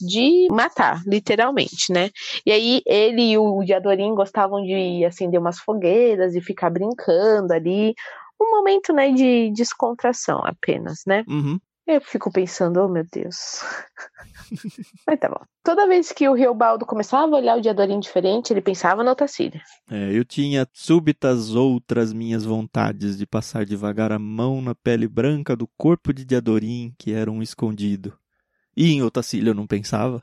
de 0.00 0.48
matar, 0.50 1.02
literalmente, 1.06 1.92
né? 1.92 2.10
E 2.44 2.52
aí 2.52 2.82
ele 2.86 3.32
e 3.32 3.38
o 3.38 3.62
Diadorim 3.62 4.14
gostavam 4.14 4.62
de 4.62 5.04
acender 5.04 5.40
umas 5.40 5.58
fogueiras 5.58 6.34
e 6.34 6.40
ficar 6.40 6.70
brincando 6.70 7.52
ali. 7.52 7.94
Um 8.40 8.50
momento, 8.50 8.92
né, 8.92 9.10
de 9.12 9.50
descontração 9.52 10.40
apenas, 10.44 11.02
né? 11.06 11.24
Uhum. 11.26 11.58
Eu 11.86 12.00
fico 12.00 12.32
pensando, 12.32 12.82
oh 12.82 12.88
meu 12.88 13.04
Deus. 13.10 13.62
Mas 15.06 15.20
tá 15.20 15.28
bom. 15.28 15.40
Toda 15.62 15.86
vez 15.86 16.10
que 16.10 16.28
o 16.28 16.34
Riobaldo 16.34 16.84
começava 16.84 17.36
a 17.36 17.38
olhar 17.38 17.56
o 17.56 17.60
Diadorim 17.60 18.00
diferente, 18.00 18.52
ele 18.52 18.60
pensava 18.60 19.04
na 19.04 19.12
Otacília. 19.12 19.62
É, 19.88 20.10
eu 20.12 20.24
tinha 20.24 20.66
súbitas 20.72 21.54
outras 21.54 22.12
minhas 22.12 22.44
vontades 22.44 23.16
de 23.16 23.24
passar 23.24 23.64
devagar 23.64 24.10
a 24.10 24.18
mão 24.18 24.60
na 24.60 24.74
pele 24.74 25.06
branca 25.06 25.54
do 25.54 25.68
corpo 25.78 26.12
de 26.12 26.24
Diadorim, 26.24 26.92
que 26.98 27.12
era 27.12 27.30
um 27.30 27.40
escondido. 27.40 28.18
E 28.76 28.92
em 28.92 29.02
Otacília 29.02 29.50
eu 29.50 29.54
não 29.54 29.66
pensava. 29.66 30.22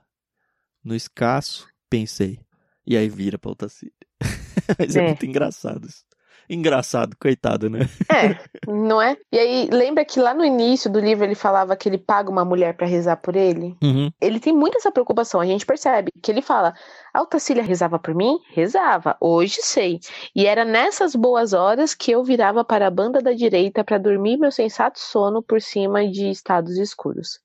No 0.83 0.95
escasso, 0.95 1.67
pensei. 1.89 2.39
E 2.85 2.95
aí 2.95 3.09
vira 3.09 3.39
pra 3.39 3.51
Otacília. 3.51 3.93
Mas 4.77 4.95
é. 4.95 4.99
é 4.99 5.07
muito 5.07 5.25
engraçado 5.25 5.87
isso 5.87 6.03
engraçado, 6.49 7.15
coitado, 7.19 7.69
né? 7.69 7.79
É, 8.11 8.37
não 8.67 9.01
é? 9.01 9.17
E 9.31 9.37
aí, 9.37 9.69
lembra 9.71 10.05
que 10.05 10.19
lá 10.19 10.33
no 10.33 10.43
início 10.43 10.91
do 10.91 10.99
livro 10.99 11.25
ele 11.25 11.35
falava 11.35 11.75
que 11.75 11.87
ele 11.87 11.97
paga 11.97 12.29
uma 12.29 12.45
mulher 12.45 12.75
para 12.75 12.87
rezar 12.87 13.17
por 13.17 13.35
ele? 13.35 13.75
Uhum. 13.81 14.11
Ele 14.21 14.39
tem 14.39 14.53
muita 14.53 14.77
essa 14.77 14.91
preocupação, 14.91 15.39
a 15.39 15.45
gente 15.45 15.65
percebe 15.65 16.11
que 16.21 16.31
ele 16.31 16.41
fala: 16.41 16.73
a 17.13 17.19
Altacília 17.19 17.63
rezava 17.63 17.99
por 17.99 18.13
mim? 18.13 18.39
Rezava, 18.49 19.15
hoje 19.19 19.61
sei. 19.61 19.99
E 20.35 20.45
era 20.45 20.65
nessas 20.65 21.15
boas 21.15 21.53
horas 21.53 21.93
que 21.93 22.11
eu 22.11 22.23
virava 22.23 22.63
para 22.63 22.87
a 22.87 22.91
banda 22.91 23.21
da 23.21 23.33
direita 23.33 23.83
para 23.83 23.97
dormir 23.97 24.37
meu 24.37 24.51
sensato 24.51 24.99
sono 24.99 25.41
por 25.41 25.61
cima 25.61 26.07
de 26.07 26.29
estados 26.29 26.77
escuros. 26.77 27.42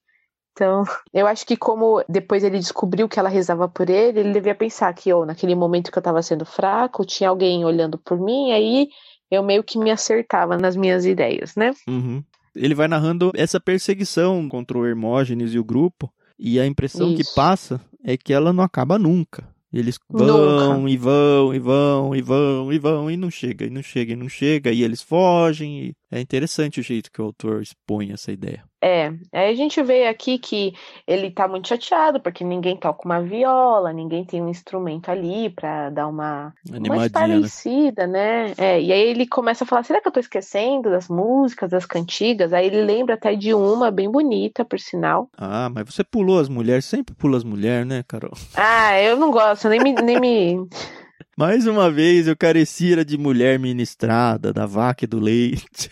Então, 0.58 0.82
eu 1.14 1.28
acho 1.28 1.46
que 1.46 1.56
como 1.56 2.02
depois 2.08 2.42
ele 2.42 2.58
descobriu 2.58 3.08
que 3.08 3.16
ela 3.16 3.28
rezava 3.28 3.68
por 3.68 3.88
ele, 3.88 4.18
ele 4.18 4.32
devia 4.32 4.56
pensar 4.56 4.92
que, 4.92 5.12
oh, 5.12 5.24
naquele 5.24 5.54
momento 5.54 5.92
que 5.92 5.96
eu 5.96 6.00
estava 6.00 6.20
sendo 6.20 6.44
fraco, 6.44 7.06
tinha 7.06 7.30
alguém 7.30 7.64
olhando 7.64 7.96
por 7.96 8.18
mim, 8.18 8.50
aí 8.50 8.88
eu 9.30 9.40
meio 9.44 9.62
que 9.62 9.78
me 9.78 9.88
acertava 9.88 10.58
nas 10.58 10.74
minhas 10.74 11.06
ideias, 11.06 11.54
né? 11.54 11.70
Uhum. 11.86 12.24
Ele 12.56 12.74
vai 12.74 12.88
narrando 12.88 13.30
essa 13.36 13.60
perseguição 13.60 14.48
contra 14.48 14.76
o 14.76 14.84
Hermógenes 14.84 15.54
e 15.54 15.60
o 15.60 15.64
grupo, 15.64 16.12
e 16.36 16.58
a 16.58 16.66
impressão 16.66 17.12
Isso. 17.12 17.22
que 17.30 17.36
passa 17.36 17.80
é 18.04 18.16
que 18.16 18.32
ela 18.32 18.52
não 18.52 18.64
acaba 18.64 18.98
nunca. 18.98 19.46
Eles 19.72 19.98
vão 20.08 20.26
Nunca. 20.26 20.90
e 20.90 20.96
vão 20.96 21.54
e 21.54 21.58
vão 21.58 22.16
e 22.16 22.22
vão 22.22 22.72
e 22.72 22.78
vão 22.78 23.10
e 23.10 23.16
não 23.18 23.30
chega, 23.30 23.66
e 23.66 23.70
não 23.70 23.82
chega, 23.82 24.12
e 24.14 24.16
não 24.16 24.28
chega, 24.28 24.72
e 24.72 24.82
eles 24.82 25.02
fogem. 25.02 25.88
E 25.88 25.96
é 26.10 26.20
interessante 26.20 26.80
o 26.80 26.82
jeito 26.82 27.10
que 27.12 27.20
o 27.20 27.24
autor 27.24 27.62
expõe 27.62 28.12
essa 28.12 28.32
ideia. 28.32 28.64
É, 28.80 29.12
aí 29.32 29.50
a 29.50 29.54
gente 29.54 29.82
vê 29.82 30.06
aqui 30.06 30.38
que 30.38 30.72
ele 31.04 31.32
tá 31.32 31.48
muito 31.48 31.66
chateado 31.66 32.20
porque 32.20 32.44
ninguém 32.44 32.76
toca 32.76 33.02
uma 33.04 33.20
viola, 33.20 33.92
ninguém 33.92 34.24
tem 34.24 34.40
um 34.40 34.48
instrumento 34.48 35.10
ali 35.10 35.50
para 35.50 35.90
dar 35.90 36.06
uma, 36.06 36.54
uma 36.70 37.10
parecida, 37.10 38.06
né? 38.06 38.48
né? 38.48 38.54
É, 38.56 38.80
e 38.80 38.92
aí 38.92 39.00
ele 39.00 39.26
começa 39.26 39.64
a 39.64 39.66
falar: 39.66 39.82
será 39.82 40.00
que 40.00 40.06
eu 40.06 40.12
tô 40.12 40.20
esquecendo 40.20 40.90
das 40.90 41.08
músicas, 41.08 41.70
das 41.70 41.84
cantigas? 41.84 42.52
Aí 42.52 42.66
ele 42.66 42.82
lembra 42.82 43.14
até 43.14 43.34
de 43.34 43.52
uma 43.52 43.90
bem 43.90 44.08
bonita, 44.08 44.64
por 44.64 44.78
sinal. 44.78 45.28
Ah, 45.36 45.68
mas 45.68 45.92
você 45.92 46.04
pulou 46.04 46.38
as 46.38 46.48
mulheres, 46.48 46.84
sempre 46.84 47.14
pula 47.16 47.36
as 47.36 47.44
mulheres, 47.44 47.86
né, 47.86 48.04
Carol? 48.06 48.32
Ah, 48.54 49.00
eu 49.00 49.16
não 49.16 49.30
gosto, 49.30 49.68
nem 49.68 49.80
me. 49.80 49.92
Nem 49.92 50.20
me... 50.20 50.68
Mais 51.36 51.68
uma 51.68 51.88
vez 51.88 52.26
eu 52.26 52.36
carecia 52.36 53.04
de 53.04 53.16
mulher 53.16 53.60
ministrada, 53.60 54.52
da 54.52 54.66
vaca 54.66 55.04
e 55.04 55.06
do 55.06 55.20
leite. 55.20 55.88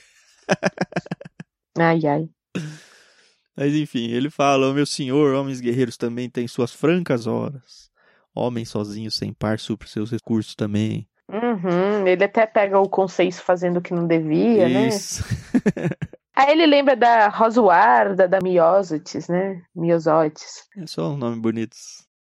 ai, 1.78 2.00
ai. 2.06 2.28
Mas 3.56 3.74
enfim, 3.74 4.10
ele 4.10 4.30
fala: 4.30 4.72
meu 4.72 4.86
senhor, 4.86 5.34
homens 5.34 5.60
guerreiros 5.60 5.96
também 5.96 6.28
têm 6.28 6.46
suas 6.46 6.72
francas 6.72 7.26
horas. 7.26 7.90
Homem 8.34 8.64
sozinho, 8.64 9.10
sem 9.10 9.32
par, 9.32 9.58
supre 9.58 9.88
seus 9.88 10.10
recursos 10.10 10.54
também. 10.54 11.08
Uhum, 11.28 12.06
ele 12.06 12.22
até 12.22 12.46
pega 12.46 12.78
o 12.78 12.88
conceito 12.88 13.42
fazendo 13.42 13.78
o 13.78 13.82
que 13.82 13.94
não 13.94 14.06
devia, 14.06 14.68
Isso. 14.88 15.24
né? 15.24 15.88
Aí 16.36 16.52
ele 16.52 16.66
lembra 16.66 16.94
da 16.94 17.28
Rosuarda, 17.28 18.28
da 18.28 18.38
Miósotis, 18.42 19.26
né? 19.26 19.62
Miosotes. 19.74 20.64
É 20.76 20.86
só 20.86 21.14
um 21.14 21.16
nome 21.16 21.40
bonito. 21.40 21.74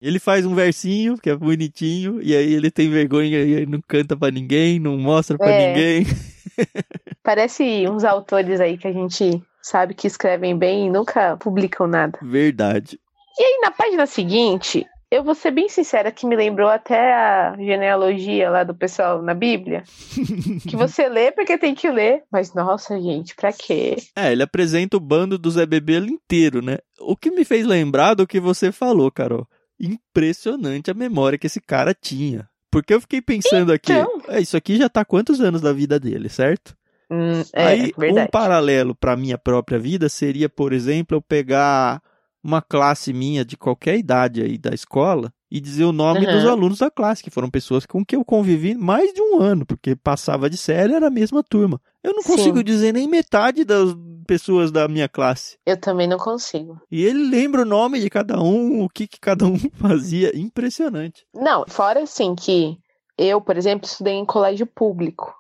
Ele 0.00 0.20
faz 0.20 0.46
um 0.46 0.54
versinho 0.54 1.18
que 1.18 1.28
é 1.28 1.34
bonitinho, 1.34 2.22
e 2.22 2.36
aí 2.36 2.52
ele 2.52 2.70
tem 2.70 2.88
vergonha 2.88 3.40
e 3.42 3.66
não 3.66 3.80
canta 3.80 4.16
para 4.16 4.30
ninguém, 4.30 4.78
não 4.78 4.96
mostra 4.96 5.36
para 5.36 5.50
é. 5.50 5.68
ninguém. 5.68 6.06
Parece 7.26 7.88
uns 7.88 8.04
autores 8.04 8.60
aí 8.60 8.78
que 8.78 8.86
a 8.86 8.92
gente 8.92 9.42
sabe 9.60 9.94
que 9.94 10.06
escrevem 10.06 10.56
bem 10.56 10.86
e 10.86 10.90
nunca 10.90 11.36
publicam 11.36 11.88
nada. 11.88 12.16
Verdade. 12.22 13.00
E 13.36 13.42
aí, 13.42 13.58
na 13.64 13.72
página 13.72 14.06
seguinte, 14.06 14.86
eu 15.10 15.24
vou 15.24 15.34
ser 15.34 15.50
bem 15.50 15.68
sincera 15.68 16.12
que 16.12 16.24
me 16.24 16.36
lembrou 16.36 16.68
até 16.68 17.12
a 17.12 17.56
genealogia 17.58 18.48
lá 18.48 18.62
do 18.62 18.76
pessoal 18.76 19.20
na 19.22 19.34
Bíblia. 19.34 19.82
que 20.68 20.76
você 20.76 21.08
lê 21.08 21.32
porque 21.32 21.58
tem 21.58 21.74
que 21.74 21.90
ler. 21.90 22.22
Mas, 22.30 22.54
nossa, 22.54 22.96
gente, 23.00 23.34
pra 23.34 23.52
quê? 23.52 23.96
É, 24.14 24.30
ele 24.30 24.44
apresenta 24.44 24.96
o 24.96 25.00
bando 25.00 25.36
do 25.36 25.50
Zé 25.50 25.66
Bebelo 25.66 26.06
inteiro, 26.06 26.62
né? 26.62 26.78
O 27.00 27.16
que 27.16 27.32
me 27.32 27.44
fez 27.44 27.66
lembrar 27.66 28.14
do 28.14 28.24
que 28.24 28.38
você 28.38 28.70
falou, 28.70 29.10
Carol. 29.10 29.48
Impressionante 29.80 30.92
a 30.92 30.94
memória 30.94 31.36
que 31.36 31.48
esse 31.48 31.60
cara 31.60 31.92
tinha. 31.92 32.48
Porque 32.70 32.94
eu 32.94 33.00
fiquei 33.00 33.20
pensando 33.20 33.74
então... 33.74 34.04
aqui, 34.20 34.30
é, 34.30 34.40
isso 34.40 34.56
aqui 34.56 34.76
já 34.76 34.88
tá 34.88 35.04
quantos 35.04 35.40
anos 35.40 35.60
da 35.60 35.72
vida 35.72 35.98
dele, 35.98 36.28
certo? 36.28 36.76
Hum, 37.10 37.42
é, 37.52 37.66
Aí, 37.66 37.94
verdade. 37.96 38.26
um 38.26 38.30
paralelo 38.30 38.94
para 38.94 39.16
minha 39.16 39.38
própria 39.38 39.78
vida 39.78 40.08
seria, 40.08 40.48
por 40.48 40.72
exemplo, 40.72 41.16
eu 41.16 41.22
pegar 41.22 42.02
uma 42.42 42.62
classe 42.62 43.12
minha 43.12 43.44
de 43.44 43.56
qualquer 43.56 43.98
idade 43.98 44.42
aí 44.42 44.56
da 44.56 44.70
escola 44.70 45.32
e 45.50 45.60
dizer 45.60 45.84
o 45.84 45.92
nome 45.92 46.26
uhum. 46.26 46.32
dos 46.32 46.44
alunos 46.44 46.78
da 46.78 46.90
classe, 46.90 47.22
que 47.22 47.30
foram 47.30 47.50
pessoas 47.50 47.86
com 47.86 48.04
que 48.04 48.16
eu 48.16 48.24
convivi 48.24 48.74
mais 48.74 49.12
de 49.12 49.22
um 49.22 49.40
ano, 49.40 49.64
porque 49.64 49.94
passava 49.94 50.50
de 50.50 50.56
série 50.56 50.94
era 50.94 51.06
a 51.06 51.10
mesma 51.10 51.42
turma. 51.42 51.80
Eu 52.02 52.12
não 52.12 52.22
consigo 52.22 52.58
Sim. 52.58 52.64
dizer 52.64 52.92
nem 52.92 53.08
metade 53.08 53.64
das 53.64 53.94
pessoas 54.26 54.72
da 54.72 54.88
minha 54.88 55.08
classe. 55.08 55.56
Eu 55.64 55.80
também 55.80 56.08
não 56.08 56.18
consigo. 56.18 56.80
E 56.90 57.04
ele 57.04 57.28
lembra 57.30 57.62
o 57.62 57.66
nome 57.66 58.00
de 58.00 58.10
cada 58.10 58.40
um, 58.40 58.82
o 58.82 58.88
que, 58.88 59.06
que 59.06 59.20
cada 59.20 59.46
um 59.46 59.56
fazia. 59.74 60.36
Impressionante. 60.36 61.24
Não, 61.34 61.64
fora 61.68 62.02
assim 62.02 62.34
que 62.34 62.76
eu, 63.16 63.40
por 63.40 63.56
exemplo, 63.56 63.86
estudei 63.86 64.14
em 64.14 64.24
colégio 64.24 64.66
público. 64.66 65.34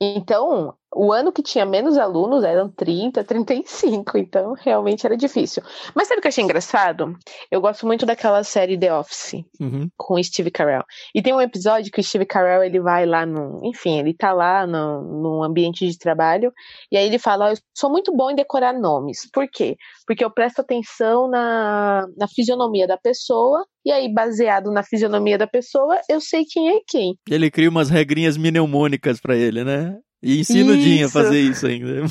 Então, 0.00 0.74
o 0.94 1.12
ano 1.12 1.32
que 1.32 1.42
tinha 1.42 1.64
menos 1.64 1.96
alunos 1.96 2.44
eram 2.44 2.68
30, 2.68 3.24
35, 3.24 4.18
então 4.18 4.54
realmente 4.54 5.06
era 5.06 5.16
difícil. 5.16 5.62
Mas 5.94 6.08
sabe 6.08 6.18
o 6.18 6.22
que 6.22 6.28
eu 6.28 6.30
achei 6.30 6.44
engraçado? 6.44 7.16
Eu 7.50 7.60
gosto 7.60 7.86
muito 7.86 8.04
daquela 8.04 8.44
série 8.44 8.78
The 8.78 8.94
Office 8.94 9.44
uhum. 9.60 9.88
com 9.96 10.14
o 10.14 10.24
Steve 10.24 10.50
Carell. 10.50 10.84
E 11.14 11.22
tem 11.22 11.32
um 11.32 11.40
episódio 11.40 11.90
que 11.90 12.00
o 12.00 12.04
Steve 12.04 12.26
Carell 12.26 12.62
ele 12.62 12.80
vai 12.80 13.06
lá 13.06 13.24
no, 13.24 13.60
enfim, 13.64 13.98
ele 13.98 14.14
tá 14.14 14.32
lá 14.32 14.66
no, 14.66 15.02
no 15.02 15.42
ambiente 15.42 15.86
de 15.86 15.98
trabalho 15.98 16.52
e 16.90 16.96
aí 16.96 17.06
ele 17.06 17.18
fala: 17.18 17.46
oh, 17.46 17.52
"Eu 17.52 17.56
sou 17.76 17.90
muito 17.90 18.14
bom 18.14 18.30
em 18.30 18.36
decorar 18.36 18.72
nomes". 18.72 19.28
Por 19.32 19.48
quê? 19.48 19.76
Porque 20.06 20.24
eu 20.24 20.30
presto 20.30 20.60
atenção 20.60 21.28
na, 21.28 22.06
na 22.16 22.28
fisionomia 22.28 22.86
da 22.86 22.98
pessoa 22.98 23.64
e 23.84 23.90
aí, 23.90 24.12
baseado 24.12 24.70
na 24.70 24.84
fisionomia 24.84 25.36
da 25.36 25.46
pessoa, 25.46 26.00
eu 26.08 26.20
sei 26.20 26.44
quem 26.44 26.68
é 26.68 26.80
quem. 26.86 27.16
Ele 27.28 27.50
cria 27.50 27.68
umas 27.68 27.90
regrinhas 27.90 28.36
mnemônicas 28.36 29.20
para 29.20 29.34
ele, 29.34 29.64
né? 29.64 29.98
E 30.22 30.40
ensina 30.40 30.72
o 30.72 30.76
Dinho 30.76 31.06
a 31.06 31.10
fazer 31.10 31.40
isso 31.40 31.66
ainda. 31.66 32.06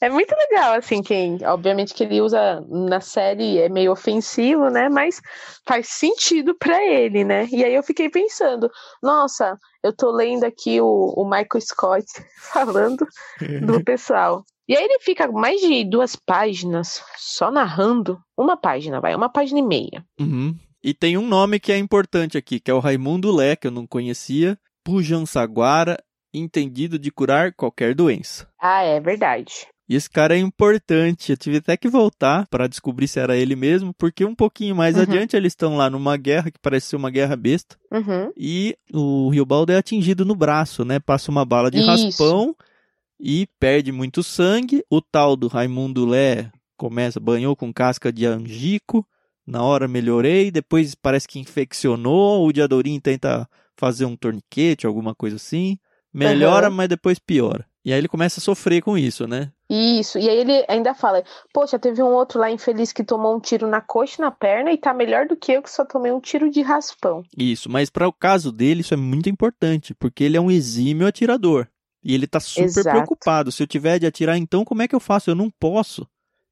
É 0.00 0.10
muito 0.10 0.34
legal, 0.36 0.74
assim, 0.74 1.02
quem. 1.02 1.38
Obviamente 1.46 1.94
que 1.94 2.04
ele 2.04 2.20
usa 2.20 2.60
na 2.68 3.00
série 3.00 3.58
é 3.58 3.70
meio 3.70 3.90
ofensivo, 3.90 4.68
né? 4.68 4.88
Mas 4.90 5.22
faz 5.66 5.88
sentido 5.88 6.54
para 6.54 6.84
ele, 6.84 7.24
né? 7.24 7.48
E 7.50 7.64
aí 7.64 7.74
eu 7.74 7.82
fiquei 7.82 8.10
pensando, 8.10 8.70
nossa, 9.02 9.58
eu 9.82 9.96
tô 9.96 10.10
lendo 10.10 10.44
aqui 10.44 10.78
o, 10.78 11.14
o 11.16 11.24
Michael 11.24 11.60
Scott 11.60 12.04
falando 12.52 13.06
do 13.62 13.82
pessoal. 13.84 14.44
E 14.68 14.76
aí 14.76 14.84
ele 14.84 14.98
fica 15.00 15.26
mais 15.32 15.58
de 15.60 15.84
duas 15.84 16.16
páginas 16.16 17.02
só 17.16 17.50
narrando. 17.50 18.18
Uma 18.36 18.58
página, 18.58 19.00
vai, 19.00 19.14
uma 19.14 19.30
página 19.30 19.60
e 19.60 19.62
meia. 19.62 20.04
Uhum. 20.20 20.54
E 20.82 20.92
tem 20.92 21.16
um 21.16 21.26
nome 21.26 21.58
que 21.58 21.72
é 21.72 21.78
importante 21.78 22.36
aqui, 22.36 22.60
que 22.60 22.70
é 22.70 22.74
o 22.74 22.78
Raimundo 22.78 23.34
Lé, 23.34 23.56
que 23.56 23.66
eu 23.66 23.70
não 23.70 23.86
conhecia. 23.86 24.58
Pujan 24.84 25.24
Saguara 25.24 25.96
entendido 26.34 26.98
de 26.98 27.10
curar 27.10 27.52
qualquer 27.52 27.94
doença. 27.94 28.46
Ah, 28.60 28.82
é 28.82 29.00
verdade. 29.00 29.66
E 29.88 29.94
esse 29.94 30.08
cara 30.08 30.34
é 30.34 30.38
importante. 30.38 31.30
Eu 31.30 31.36
tive 31.36 31.58
até 31.58 31.76
que 31.76 31.88
voltar 31.88 32.46
para 32.48 32.66
descobrir 32.66 33.06
se 33.06 33.20
era 33.20 33.36
ele 33.36 33.54
mesmo, 33.54 33.92
porque 33.94 34.24
um 34.24 34.34
pouquinho 34.34 34.74
mais 34.74 34.96
uhum. 34.96 35.02
adiante 35.02 35.36
eles 35.36 35.52
estão 35.52 35.76
lá 35.76 35.90
numa 35.90 36.16
guerra 36.16 36.50
que 36.50 36.58
parece 36.58 36.88
ser 36.88 36.96
uma 36.96 37.10
guerra 37.10 37.36
besta. 37.36 37.76
Uhum. 37.92 38.32
E 38.36 38.76
o 38.92 39.28
Riobaldo 39.28 39.72
é 39.72 39.76
atingido 39.76 40.24
no 40.24 40.34
braço, 40.34 40.84
né? 40.84 40.98
Passa 40.98 41.30
uma 41.30 41.44
bala 41.44 41.70
de 41.70 41.78
Isso. 41.78 41.86
raspão 41.86 42.56
e 43.20 43.46
perde 43.60 43.92
muito 43.92 44.22
sangue. 44.22 44.82
O 44.88 45.02
tal 45.02 45.36
do 45.36 45.48
Raimundo 45.48 46.06
Lé 46.06 46.50
começa, 46.76 47.20
banhou 47.20 47.54
com 47.54 47.72
casca 47.72 48.12
de 48.12 48.24
angico. 48.24 49.06
Na 49.46 49.62
hora 49.62 49.86
melhorei, 49.86 50.50
depois 50.50 50.94
parece 50.94 51.28
que 51.28 51.38
infeccionou. 51.38 52.46
O 52.46 52.52
Diadorim 52.52 52.98
tenta 52.98 53.46
fazer 53.76 54.06
um 54.06 54.16
torniquete, 54.16 54.86
alguma 54.86 55.14
coisa 55.14 55.36
assim. 55.36 55.78
Melhora, 56.14 56.68
uhum. 56.68 56.76
mas 56.76 56.88
depois 56.88 57.18
piora. 57.18 57.66
E 57.84 57.92
aí 57.92 57.98
ele 57.98 58.08
começa 58.08 58.40
a 58.40 58.42
sofrer 58.42 58.80
com 58.80 58.96
isso, 58.96 59.26
né? 59.26 59.52
Isso, 59.68 60.18
e 60.18 60.28
aí 60.28 60.38
ele 60.38 60.64
ainda 60.68 60.94
fala: 60.94 61.22
Poxa, 61.52 61.78
teve 61.78 62.02
um 62.02 62.12
outro 62.12 62.38
lá 62.38 62.50
infeliz 62.50 62.92
que 62.92 63.04
tomou 63.04 63.36
um 63.36 63.40
tiro 63.40 63.66
na 63.66 63.80
coxa 63.80 64.16
e 64.18 64.20
na 64.22 64.30
perna 64.30 64.72
e 64.72 64.78
tá 64.78 64.94
melhor 64.94 65.26
do 65.26 65.36
que 65.36 65.52
eu 65.52 65.62
que 65.62 65.70
só 65.70 65.84
tomei 65.84 66.10
um 66.10 66.20
tiro 66.20 66.48
de 66.48 66.62
raspão. 66.62 67.22
Isso, 67.36 67.68
mas 67.70 67.90
para 67.90 68.08
o 68.08 68.12
caso 68.12 68.50
dele, 68.50 68.80
isso 68.80 68.94
é 68.94 68.96
muito 68.96 69.28
importante, 69.28 69.94
porque 69.94 70.24
ele 70.24 70.36
é 70.36 70.40
um 70.40 70.50
exímio 70.50 71.06
atirador. 71.06 71.66
E 72.02 72.14
ele 72.14 72.26
tá 72.26 72.38
super 72.38 72.64
Exato. 72.64 72.90
preocupado. 72.90 73.52
Se 73.52 73.62
eu 73.62 73.66
tiver 73.66 73.98
de 73.98 74.06
atirar, 74.06 74.36
então 74.36 74.64
como 74.64 74.82
é 74.82 74.88
que 74.88 74.94
eu 74.94 75.00
faço? 75.00 75.30
Eu 75.30 75.34
não 75.34 75.50
posso. 75.50 76.06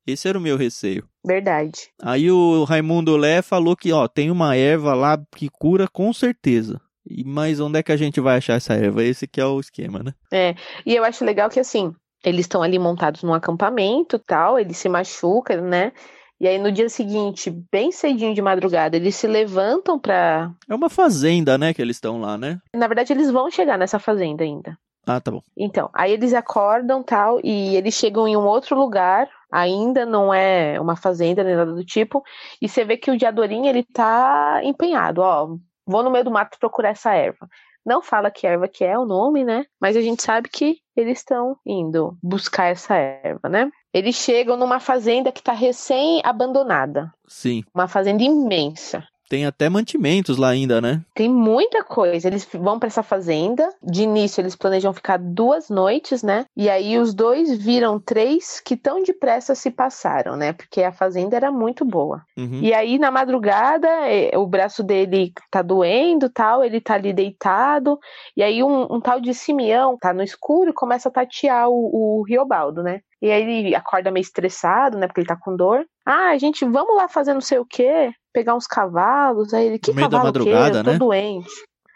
Esse 0.07 0.29
era 0.29 0.37
o 0.37 0.41
meu 0.41 0.57
receio. 0.57 1.07
Verdade. 1.25 1.91
Aí 2.03 2.31
o 2.31 2.65
Raimundo 2.65 3.17
Lé 3.17 3.41
falou 3.41 3.77
que, 3.77 3.93
ó, 3.93 4.09
tem 4.09 4.31
uma 4.31 4.57
erva 4.57 4.95
lá 4.95 5.23
que 5.37 5.49
cura 5.49 5.87
com 5.87 6.13
certeza. 6.13 6.81
Mas 7.25 7.61
onde 7.61 7.79
é 7.79 7.83
que 7.83 7.93
a 7.93 7.97
gente 7.97 8.21
vai 8.21 8.39
achar 8.39 8.55
essa 8.55 8.75
erva? 8.75 9.03
Esse 9.03 9.27
que 9.27 9.41
é 9.41 9.45
o 9.45 9.61
esquema, 9.61 10.01
né? 10.03 10.15
É. 10.33 10.55
E 10.87 10.95
eu 10.95 11.05
acho 11.05 11.25
legal 11.25 11.51
que 11.51 11.61
assim, 11.61 11.95
eles 12.25 12.41
estão 12.41 12.63
ali 12.63 12.79
montados 12.79 13.23
num 13.23 13.35
acampamento, 13.35 14.19
tal, 14.19 14.59
ele 14.59 14.75
se 14.75 14.89
machuca, 14.89 15.61
né? 15.61 15.93
E 16.41 16.49
aí 16.49 16.59
no 16.59 16.73
dia 16.73 16.89
seguinte, 16.89 17.51
bem 17.71 17.93
cedinho 17.93 18.35
de 18.35 18.43
madrugada, 18.43 18.97
eles 18.97 19.15
se 19.15 19.29
levantam 19.29 19.99
pra. 19.99 20.51
É 20.69 20.75
uma 20.75 20.91
fazenda, 20.91 21.57
né, 21.57 21.73
que 21.73 21.81
eles 21.81 21.97
estão 21.97 22.21
lá, 22.21 22.37
né? 22.37 22.59
Na 22.75 22.89
verdade, 22.89 23.13
eles 23.13 23.31
vão 23.31 23.49
chegar 23.51 23.79
nessa 23.79 23.99
fazenda 24.01 24.43
ainda. 24.43 24.77
Ah, 25.07 25.21
tá 25.21 25.31
bom. 25.31 25.43
Então, 25.57 25.91
aí 25.93 26.13
eles 26.13 26.33
acordam 26.33 27.03
tal, 27.03 27.41
e 27.43 27.77
eles 27.77 27.95
chegam 27.95 28.27
em 28.27 28.37
um 28.37 28.47
outro 28.47 28.77
lugar, 28.77 29.29
ainda 29.51 30.07
não 30.07 30.33
é 30.33 30.81
uma 30.81 30.97
fazenda 30.97 31.43
nem 31.43 31.57
nada 31.57 31.73
do 31.73 31.85
tipo, 31.85 32.23
e 32.61 32.69
você 32.69 32.85
vê 32.85 32.97
que 32.97 33.11
o 33.11 33.17
Diadorim, 33.17 33.67
ele 33.67 33.85
tá 33.85 34.61
empenhado, 34.63 35.21
ó, 35.21 35.57
vou 35.87 36.03
no 36.03 36.11
meio 36.11 36.25
do 36.25 36.31
mato 36.31 36.59
procurar 36.59 36.91
essa 36.91 37.15
erva. 37.15 37.49
Não 37.85 38.01
fala 38.01 38.31
que 38.31 38.47
erva 38.47 38.69
que 38.69 38.85
é 38.85 38.97
o 38.97 39.05
nome, 39.05 39.45
né? 39.45 39.65
Mas 39.81 39.97
a 39.97 40.01
gente 40.01 40.23
sabe 40.23 40.49
que 40.49 40.79
eles 40.97 41.19
estão 41.19 41.57
indo 41.67 42.17
buscar 42.23 42.67
essa 42.67 42.95
erva, 42.95 43.49
né? 43.49 43.71
Eles 43.93 44.15
chegam 44.15 44.57
numa 44.57 44.79
fazenda 44.79 45.33
que 45.33 45.41
está 45.41 45.53
recém-abandonada. 45.53 47.13
Sim. 47.27 47.63
Uma 47.75 47.89
fazenda 47.89 48.23
imensa. 48.23 49.07
Tem 49.33 49.47
até 49.47 49.71
mantimentos 49.71 50.37
lá 50.37 50.51
ainda, 50.51 50.79
né? 50.79 51.01
Tem 51.15 51.27
muita 51.27 51.83
coisa. 51.83 52.29
Eles 52.29 52.47
vão 52.53 52.79
para 52.79 52.89
essa 52.89 53.03
fazenda. 53.03 53.67
De 53.83 54.03
início, 54.03 54.43
eles 54.43 54.55
planejam 54.55 54.93
ficar 54.93 55.17
duas 55.19 55.71
noites, 55.71 56.23
né? 56.23 56.45
E 56.55 56.69
aí 56.69 56.99
os 56.99 57.15
dois 57.15 57.57
viram 57.57 57.99
três 57.99 58.61
que 58.61 58.77
tão 58.77 59.03
depressa 59.03 59.55
se 59.55 59.71
passaram, 59.71 60.37
né? 60.37 60.53
Porque 60.53 60.83
a 60.83 60.93
fazenda 60.93 61.35
era 61.35 61.51
muito 61.51 61.83
boa. 61.83 62.21
Uhum. 62.37 62.61
E 62.61 62.75
aí, 62.75 62.99
na 62.99 63.11
madrugada, 63.11 63.89
é, 64.07 64.37
o 64.37 64.47
braço 64.47 64.83
dele 64.83 65.33
tá 65.51 65.63
doendo 65.63 66.29
tal, 66.29 66.63
ele 66.63 66.79
tá 66.79 66.93
ali 66.93 67.15
deitado. 67.15 67.99
E 68.37 68.43
aí, 68.43 68.63
um, 68.63 68.83
um 68.83 69.01
tal 69.01 69.19
de 69.19 69.33
Simeão 69.33 69.97
tá 69.97 70.13
no 70.13 70.23
escuro 70.23 70.69
e 70.69 70.75
começa 70.75 71.09
a 71.09 71.13
tatear 71.13 71.71
o, 71.71 72.19
o 72.21 72.23
Riobaldo, 72.23 72.83
né? 72.83 73.01
E 73.23 73.31
aí 73.31 73.43
ele 73.67 73.75
acorda 73.75 74.11
meio 74.11 74.23
estressado, 74.23 74.99
né? 74.99 75.07
Porque 75.07 75.21
ele 75.21 75.29
tá 75.29 75.37
com 75.37 75.55
dor. 75.57 75.87
Ah, 76.05 76.37
gente, 76.37 76.65
vamos 76.65 76.97
lá 76.97 77.09
fazer 77.09 77.33
não 77.33 77.41
sei 77.41 77.59
o 77.59 77.65
quê, 77.65 78.13
pegar 78.33 78.55
uns 78.57 78.67
cavalos. 78.67 79.55
Aí 79.55 79.67
ele, 79.67 79.79
que 79.79 79.91
No 79.91 79.97
meio 79.97 80.09
da 80.09 80.19
cavalo 80.19 80.33
quê? 80.33 80.39
madrugada, 80.51 80.79
Eu 80.81 80.85
tô 80.85 80.91
né? 80.91 80.99
doente. 80.99 81.51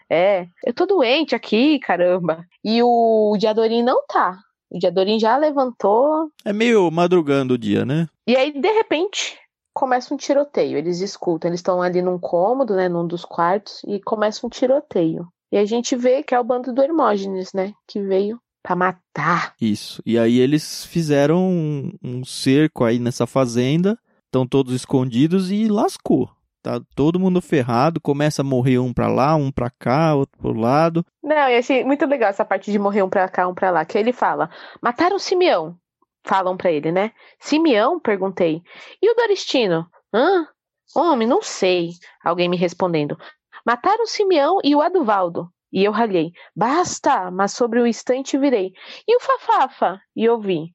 É, 0.08 0.46
eu 0.64 0.72
tô 0.72 0.86
doente 0.86 1.34
aqui, 1.34 1.80
caramba. 1.80 2.44
E 2.64 2.80
o 2.80 3.36
Diadorim 3.38 3.82
não 3.82 4.06
tá. 4.06 4.38
O 4.70 4.78
Diadorim 4.78 5.18
já 5.18 5.36
levantou. 5.36 6.30
É 6.44 6.52
meio 6.52 6.88
madrugando 6.92 7.54
o 7.54 7.58
dia, 7.58 7.84
né? 7.84 8.06
E 8.26 8.36
aí, 8.36 8.52
de 8.52 8.70
repente, 8.72 9.36
começa 9.74 10.14
um 10.14 10.16
tiroteio. 10.16 10.78
Eles 10.78 11.00
escutam, 11.00 11.48
eles 11.50 11.58
estão 11.58 11.82
ali 11.82 12.02
num 12.02 12.18
cômodo, 12.20 12.76
né? 12.76 12.88
Num 12.88 13.04
dos 13.06 13.24
quartos, 13.24 13.82
e 13.84 14.00
começa 14.00 14.46
um 14.46 14.50
tiroteio. 14.50 15.26
E 15.50 15.58
a 15.58 15.64
gente 15.64 15.96
vê 15.96 16.22
que 16.22 16.34
é 16.34 16.38
o 16.40 16.44
bando 16.44 16.72
do 16.72 16.82
Hermógenes, 16.82 17.52
né? 17.52 17.72
Que 17.88 18.00
veio 18.00 18.38
pra 18.66 18.74
matar. 18.74 19.54
Isso. 19.60 20.02
E 20.04 20.18
aí 20.18 20.40
eles 20.40 20.84
fizeram 20.84 21.38
um, 21.38 21.92
um 22.02 22.24
cerco 22.24 22.82
aí 22.82 22.98
nessa 22.98 23.24
fazenda, 23.24 23.96
estão 24.24 24.44
todos 24.44 24.74
escondidos 24.74 25.52
e 25.52 25.68
lascou. 25.68 26.28
Tá 26.60 26.80
todo 26.96 27.20
mundo 27.20 27.40
ferrado, 27.40 28.00
começa 28.00 28.42
a 28.42 28.44
morrer 28.44 28.80
um 28.80 28.92
pra 28.92 29.06
lá, 29.06 29.36
um 29.36 29.52
pra 29.52 29.70
cá, 29.70 30.16
outro 30.16 30.36
pro 30.36 30.52
lado. 30.52 31.06
Não, 31.22 31.48
e 31.48 31.56
achei 31.56 31.84
muito 31.84 32.04
legal 32.06 32.28
essa 32.28 32.44
parte 32.44 32.72
de 32.72 32.78
morrer 32.78 33.04
um 33.04 33.08
pra 33.08 33.28
cá, 33.28 33.46
um 33.46 33.54
pra 33.54 33.70
lá. 33.70 33.84
Que 33.84 33.96
ele 33.96 34.12
fala: 34.12 34.50
mataram 34.82 35.16
Simeão. 35.16 35.76
Falam 36.24 36.56
pra 36.56 36.72
ele, 36.72 36.90
né? 36.90 37.12
Simeão? 37.38 38.00
Perguntei. 38.00 38.60
E 39.00 39.08
o 39.08 39.14
Doristino? 39.14 39.86
Hã? 40.12 40.48
Homem, 40.92 41.28
não 41.28 41.40
sei. 41.40 41.90
Alguém 42.24 42.48
me 42.48 42.56
respondendo. 42.56 43.16
Mataram 43.64 44.06
Simeão 44.06 44.58
e 44.64 44.74
o 44.74 44.82
Aduvaldo. 44.82 45.48
E 45.76 45.84
eu 45.84 45.92
ralhei. 45.92 46.32
Basta! 46.56 47.30
Mas 47.30 47.52
sobre 47.52 47.78
o 47.78 47.86
instante 47.86 48.38
virei. 48.38 48.72
E 49.06 49.14
o 49.14 49.20
Fafafa? 49.20 50.00
E 50.16 50.26
ouvi. 50.26 50.74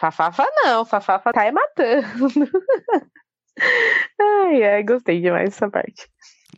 Fafafa 0.00 0.46
não, 0.62 0.84
Fafafa 0.84 1.32
tá 1.32 1.44
é 1.44 1.50
matando. 1.50 2.28
ai, 4.20 4.62
ai, 4.62 4.82
gostei 4.84 5.20
demais 5.20 5.50
dessa 5.50 5.68
parte. 5.68 6.08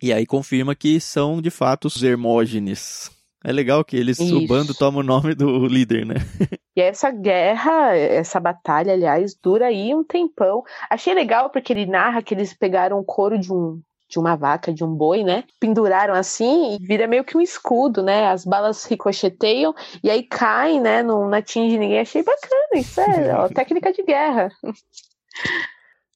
E 0.02 0.12
aí 0.12 0.26
confirma 0.26 0.74
que 0.74 1.00
são 1.00 1.40
de 1.40 1.50
fato 1.50 1.86
os 1.86 2.02
Hermógenes. 2.02 3.10
É 3.42 3.52
legal 3.52 3.82
que 3.82 3.96
eles, 3.96 4.18
o 4.18 4.24
Isso. 4.24 4.46
bando 4.46 4.74
toma 4.74 4.98
o 4.98 5.02
nome 5.02 5.34
do 5.34 5.66
líder, 5.66 6.04
né? 6.04 6.16
E 6.76 6.80
essa 6.80 7.10
guerra, 7.10 7.96
essa 7.96 8.38
batalha, 8.38 8.92
aliás, 8.92 9.34
dura 9.34 9.66
aí 9.66 9.92
um 9.92 10.04
tempão. 10.04 10.62
Achei 10.88 11.12
legal 11.12 11.50
porque 11.50 11.72
ele 11.72 11.86
narra 11.86 12.22
que 12.22 12.32
eles 12.32 12.54
pegaram 12.54 13.00
o 13.00 13.04
couro 13.04 13.36
de 13.36 13.52
um 13.52 13.82
de 14.08 14.18
uma 14.18 14.34
vaca, 14.34 14.72
de 14.72 14.82
um 14.82 14.94
boi, 14.94 15.22
né? 15.22 15.44
Penduraram 15.60 16.14
assim 16.14 16.74
e 16.74 16.78
vira 16.78 17.06
meio 17.06 17.24
que 17.24 17.36
um 17.36 17.40
escudo, 17.40 18.02
né? 18.02 18.28
As 18.28 18.44
balas 18.44 18.84
ricocheteiam 18.84 19.74
e 20.02 20.10
aí 20.10 20.22
caem, 20.22 20.80
né? 20.80 21.02
Não, 21.02 21.28
não 21.28 21.38
atinge 21.38 21.78
ninguém. 21.78 22.00
Achei 22.00 22.22
bacana, 22.22 22.68
isso 22.74 23.00
é 23.00 23.34
ó, 23.36 23.48
técnica 23.48 23.92
de 23.92 24.02
guerra. 24.02 24.50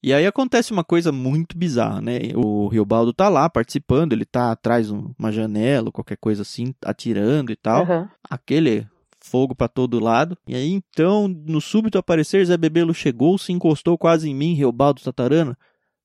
E 0.02 0.12
aí 0.12 0.26
acontece 0.26 0.72
uma 0.72 0.82
coisa 0.82 1.12
muito 1.12 1.56
bizarra, 1.56 2.00
né? 2.00 2.18
O 2.34 2.66
Riobaldo 2.66 3.12
tá 3.12 3.28
lá 3.28 3.48
participando, 3.48 4.12
ele 4.12 4.24
tá 4.24 4.50
atrás 4.50 4.88
de 4.88 4.94
uma 5.18 5.30
janela, 5.30 5.92
qualquer 5.92 6.16
coisa 6.16 6.42
assim, 6.42 6.74
atirando 6.84 7.52
e 7.52 7.56
tal. 7.56 7.82
Aham. 7.82 8.10
Aquele 8.28 8.86
fogo 9.20 9.54
pra 9.54 9.68
todo 9.68 10.00
lado. 10.00 10.36
E 10.46 10.56
aí 10.56 10.72
então, 10.72 11.28
no 11.28 11.60
súbito 11.60 11.98
aparecer, 11.98 12.44
Zé 12.44 12.56
Bebelo 12.56 12.92
chegou, 12.92 13.38
se 13.38 13.52
encostou 13.52 13.96
quase 13.96 14.28
em 14.28 14.34
mim, 14.34 14.54
Riobaldo 14.54 15.02
Tatarana. 15.02 15.56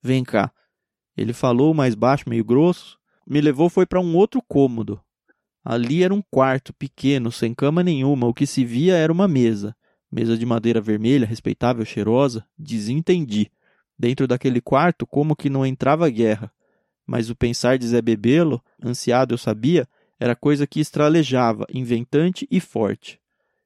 Vem 0.04 0.23
cá. 0.23 0.52
Ele 1.18 1.34
falou 1.34 1.74
mais 1.74 1.96
baixo, 1.96 2.30
meio 2.30 2.46
grosso. 2.46 2.98
Me 3.26 3.42
levou 3.42 3.70
foi 3.70 3.86
pra 3.86 4.00
um 4.00 4.16
outro 4.16 4.42
cômodo. 4.48 5.02
Ali 5.66 6.04
era 6.04 6.14
um 6.14 6.22
quarto 6.32 6.74
pequeno, 6.74 7.32
sem 7.32 7.54
cama 7.54 7.84
nenhuma. 7.84 8.28
O 8.28 8.34
que 8.34 8.46
se 8.46 8.64
via 8.64 8.96
era 8.96 9.12
uma 9.12 9.28
mesa. 9.28 9.76
Mesa 10.12 10.38
de 10.38 10.46
madeira 10.46 10.80
vermelha, 10.80 11.26
respeitável, 11.26 11.84
cheirosa. 11.84 12.46
Desentendi. 12.58 13.52
Dentro 14.00 14.28
daquele 14.28 14.62
quarto, 14.62 15.06
como 15.06 15.36
que 15.36 15.50
não 15.50 15.66
entrava 15.66 16.10
guerra. 16.10 16.52
Mas 17.06 17.30
o 17.30 17.36
pensar 17.36 17.78
de 17.78 17.88
Zé 17.88 18.02
Bebelo, 18.02 18.62
ansiado 18.84 19.34
eu 19.34 19.38
sabia, 19.38 19.88
era 20.20 20.36
coisa 20.36 20.68
que 20.68 20.80
estralejava, 20.80 21.66
inventante 21.74 22.48
e 22.52 22.60
forte. 22.60 23.20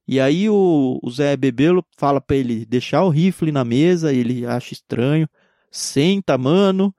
E 0.06 0.18
aí 0.18 0.48
o, 0.48 0.98
o 1.02 1.10
Zé 1.10 1.36
Bebelo 1.36 1.84
fala 1.96 2.20
pra 2.20 2.36
ele 2.36 2.64
deixar 2.64 3.04
o 3.04 3.10
rifle 3.10 3.52
na 3.52 3.64
mesa, 3.64 4.12
ele 4.12 4.46
acha 4.46 4.72
estranho. 4.72 5.28
Senta, 5.70 6.36
mano. 6.36 6.94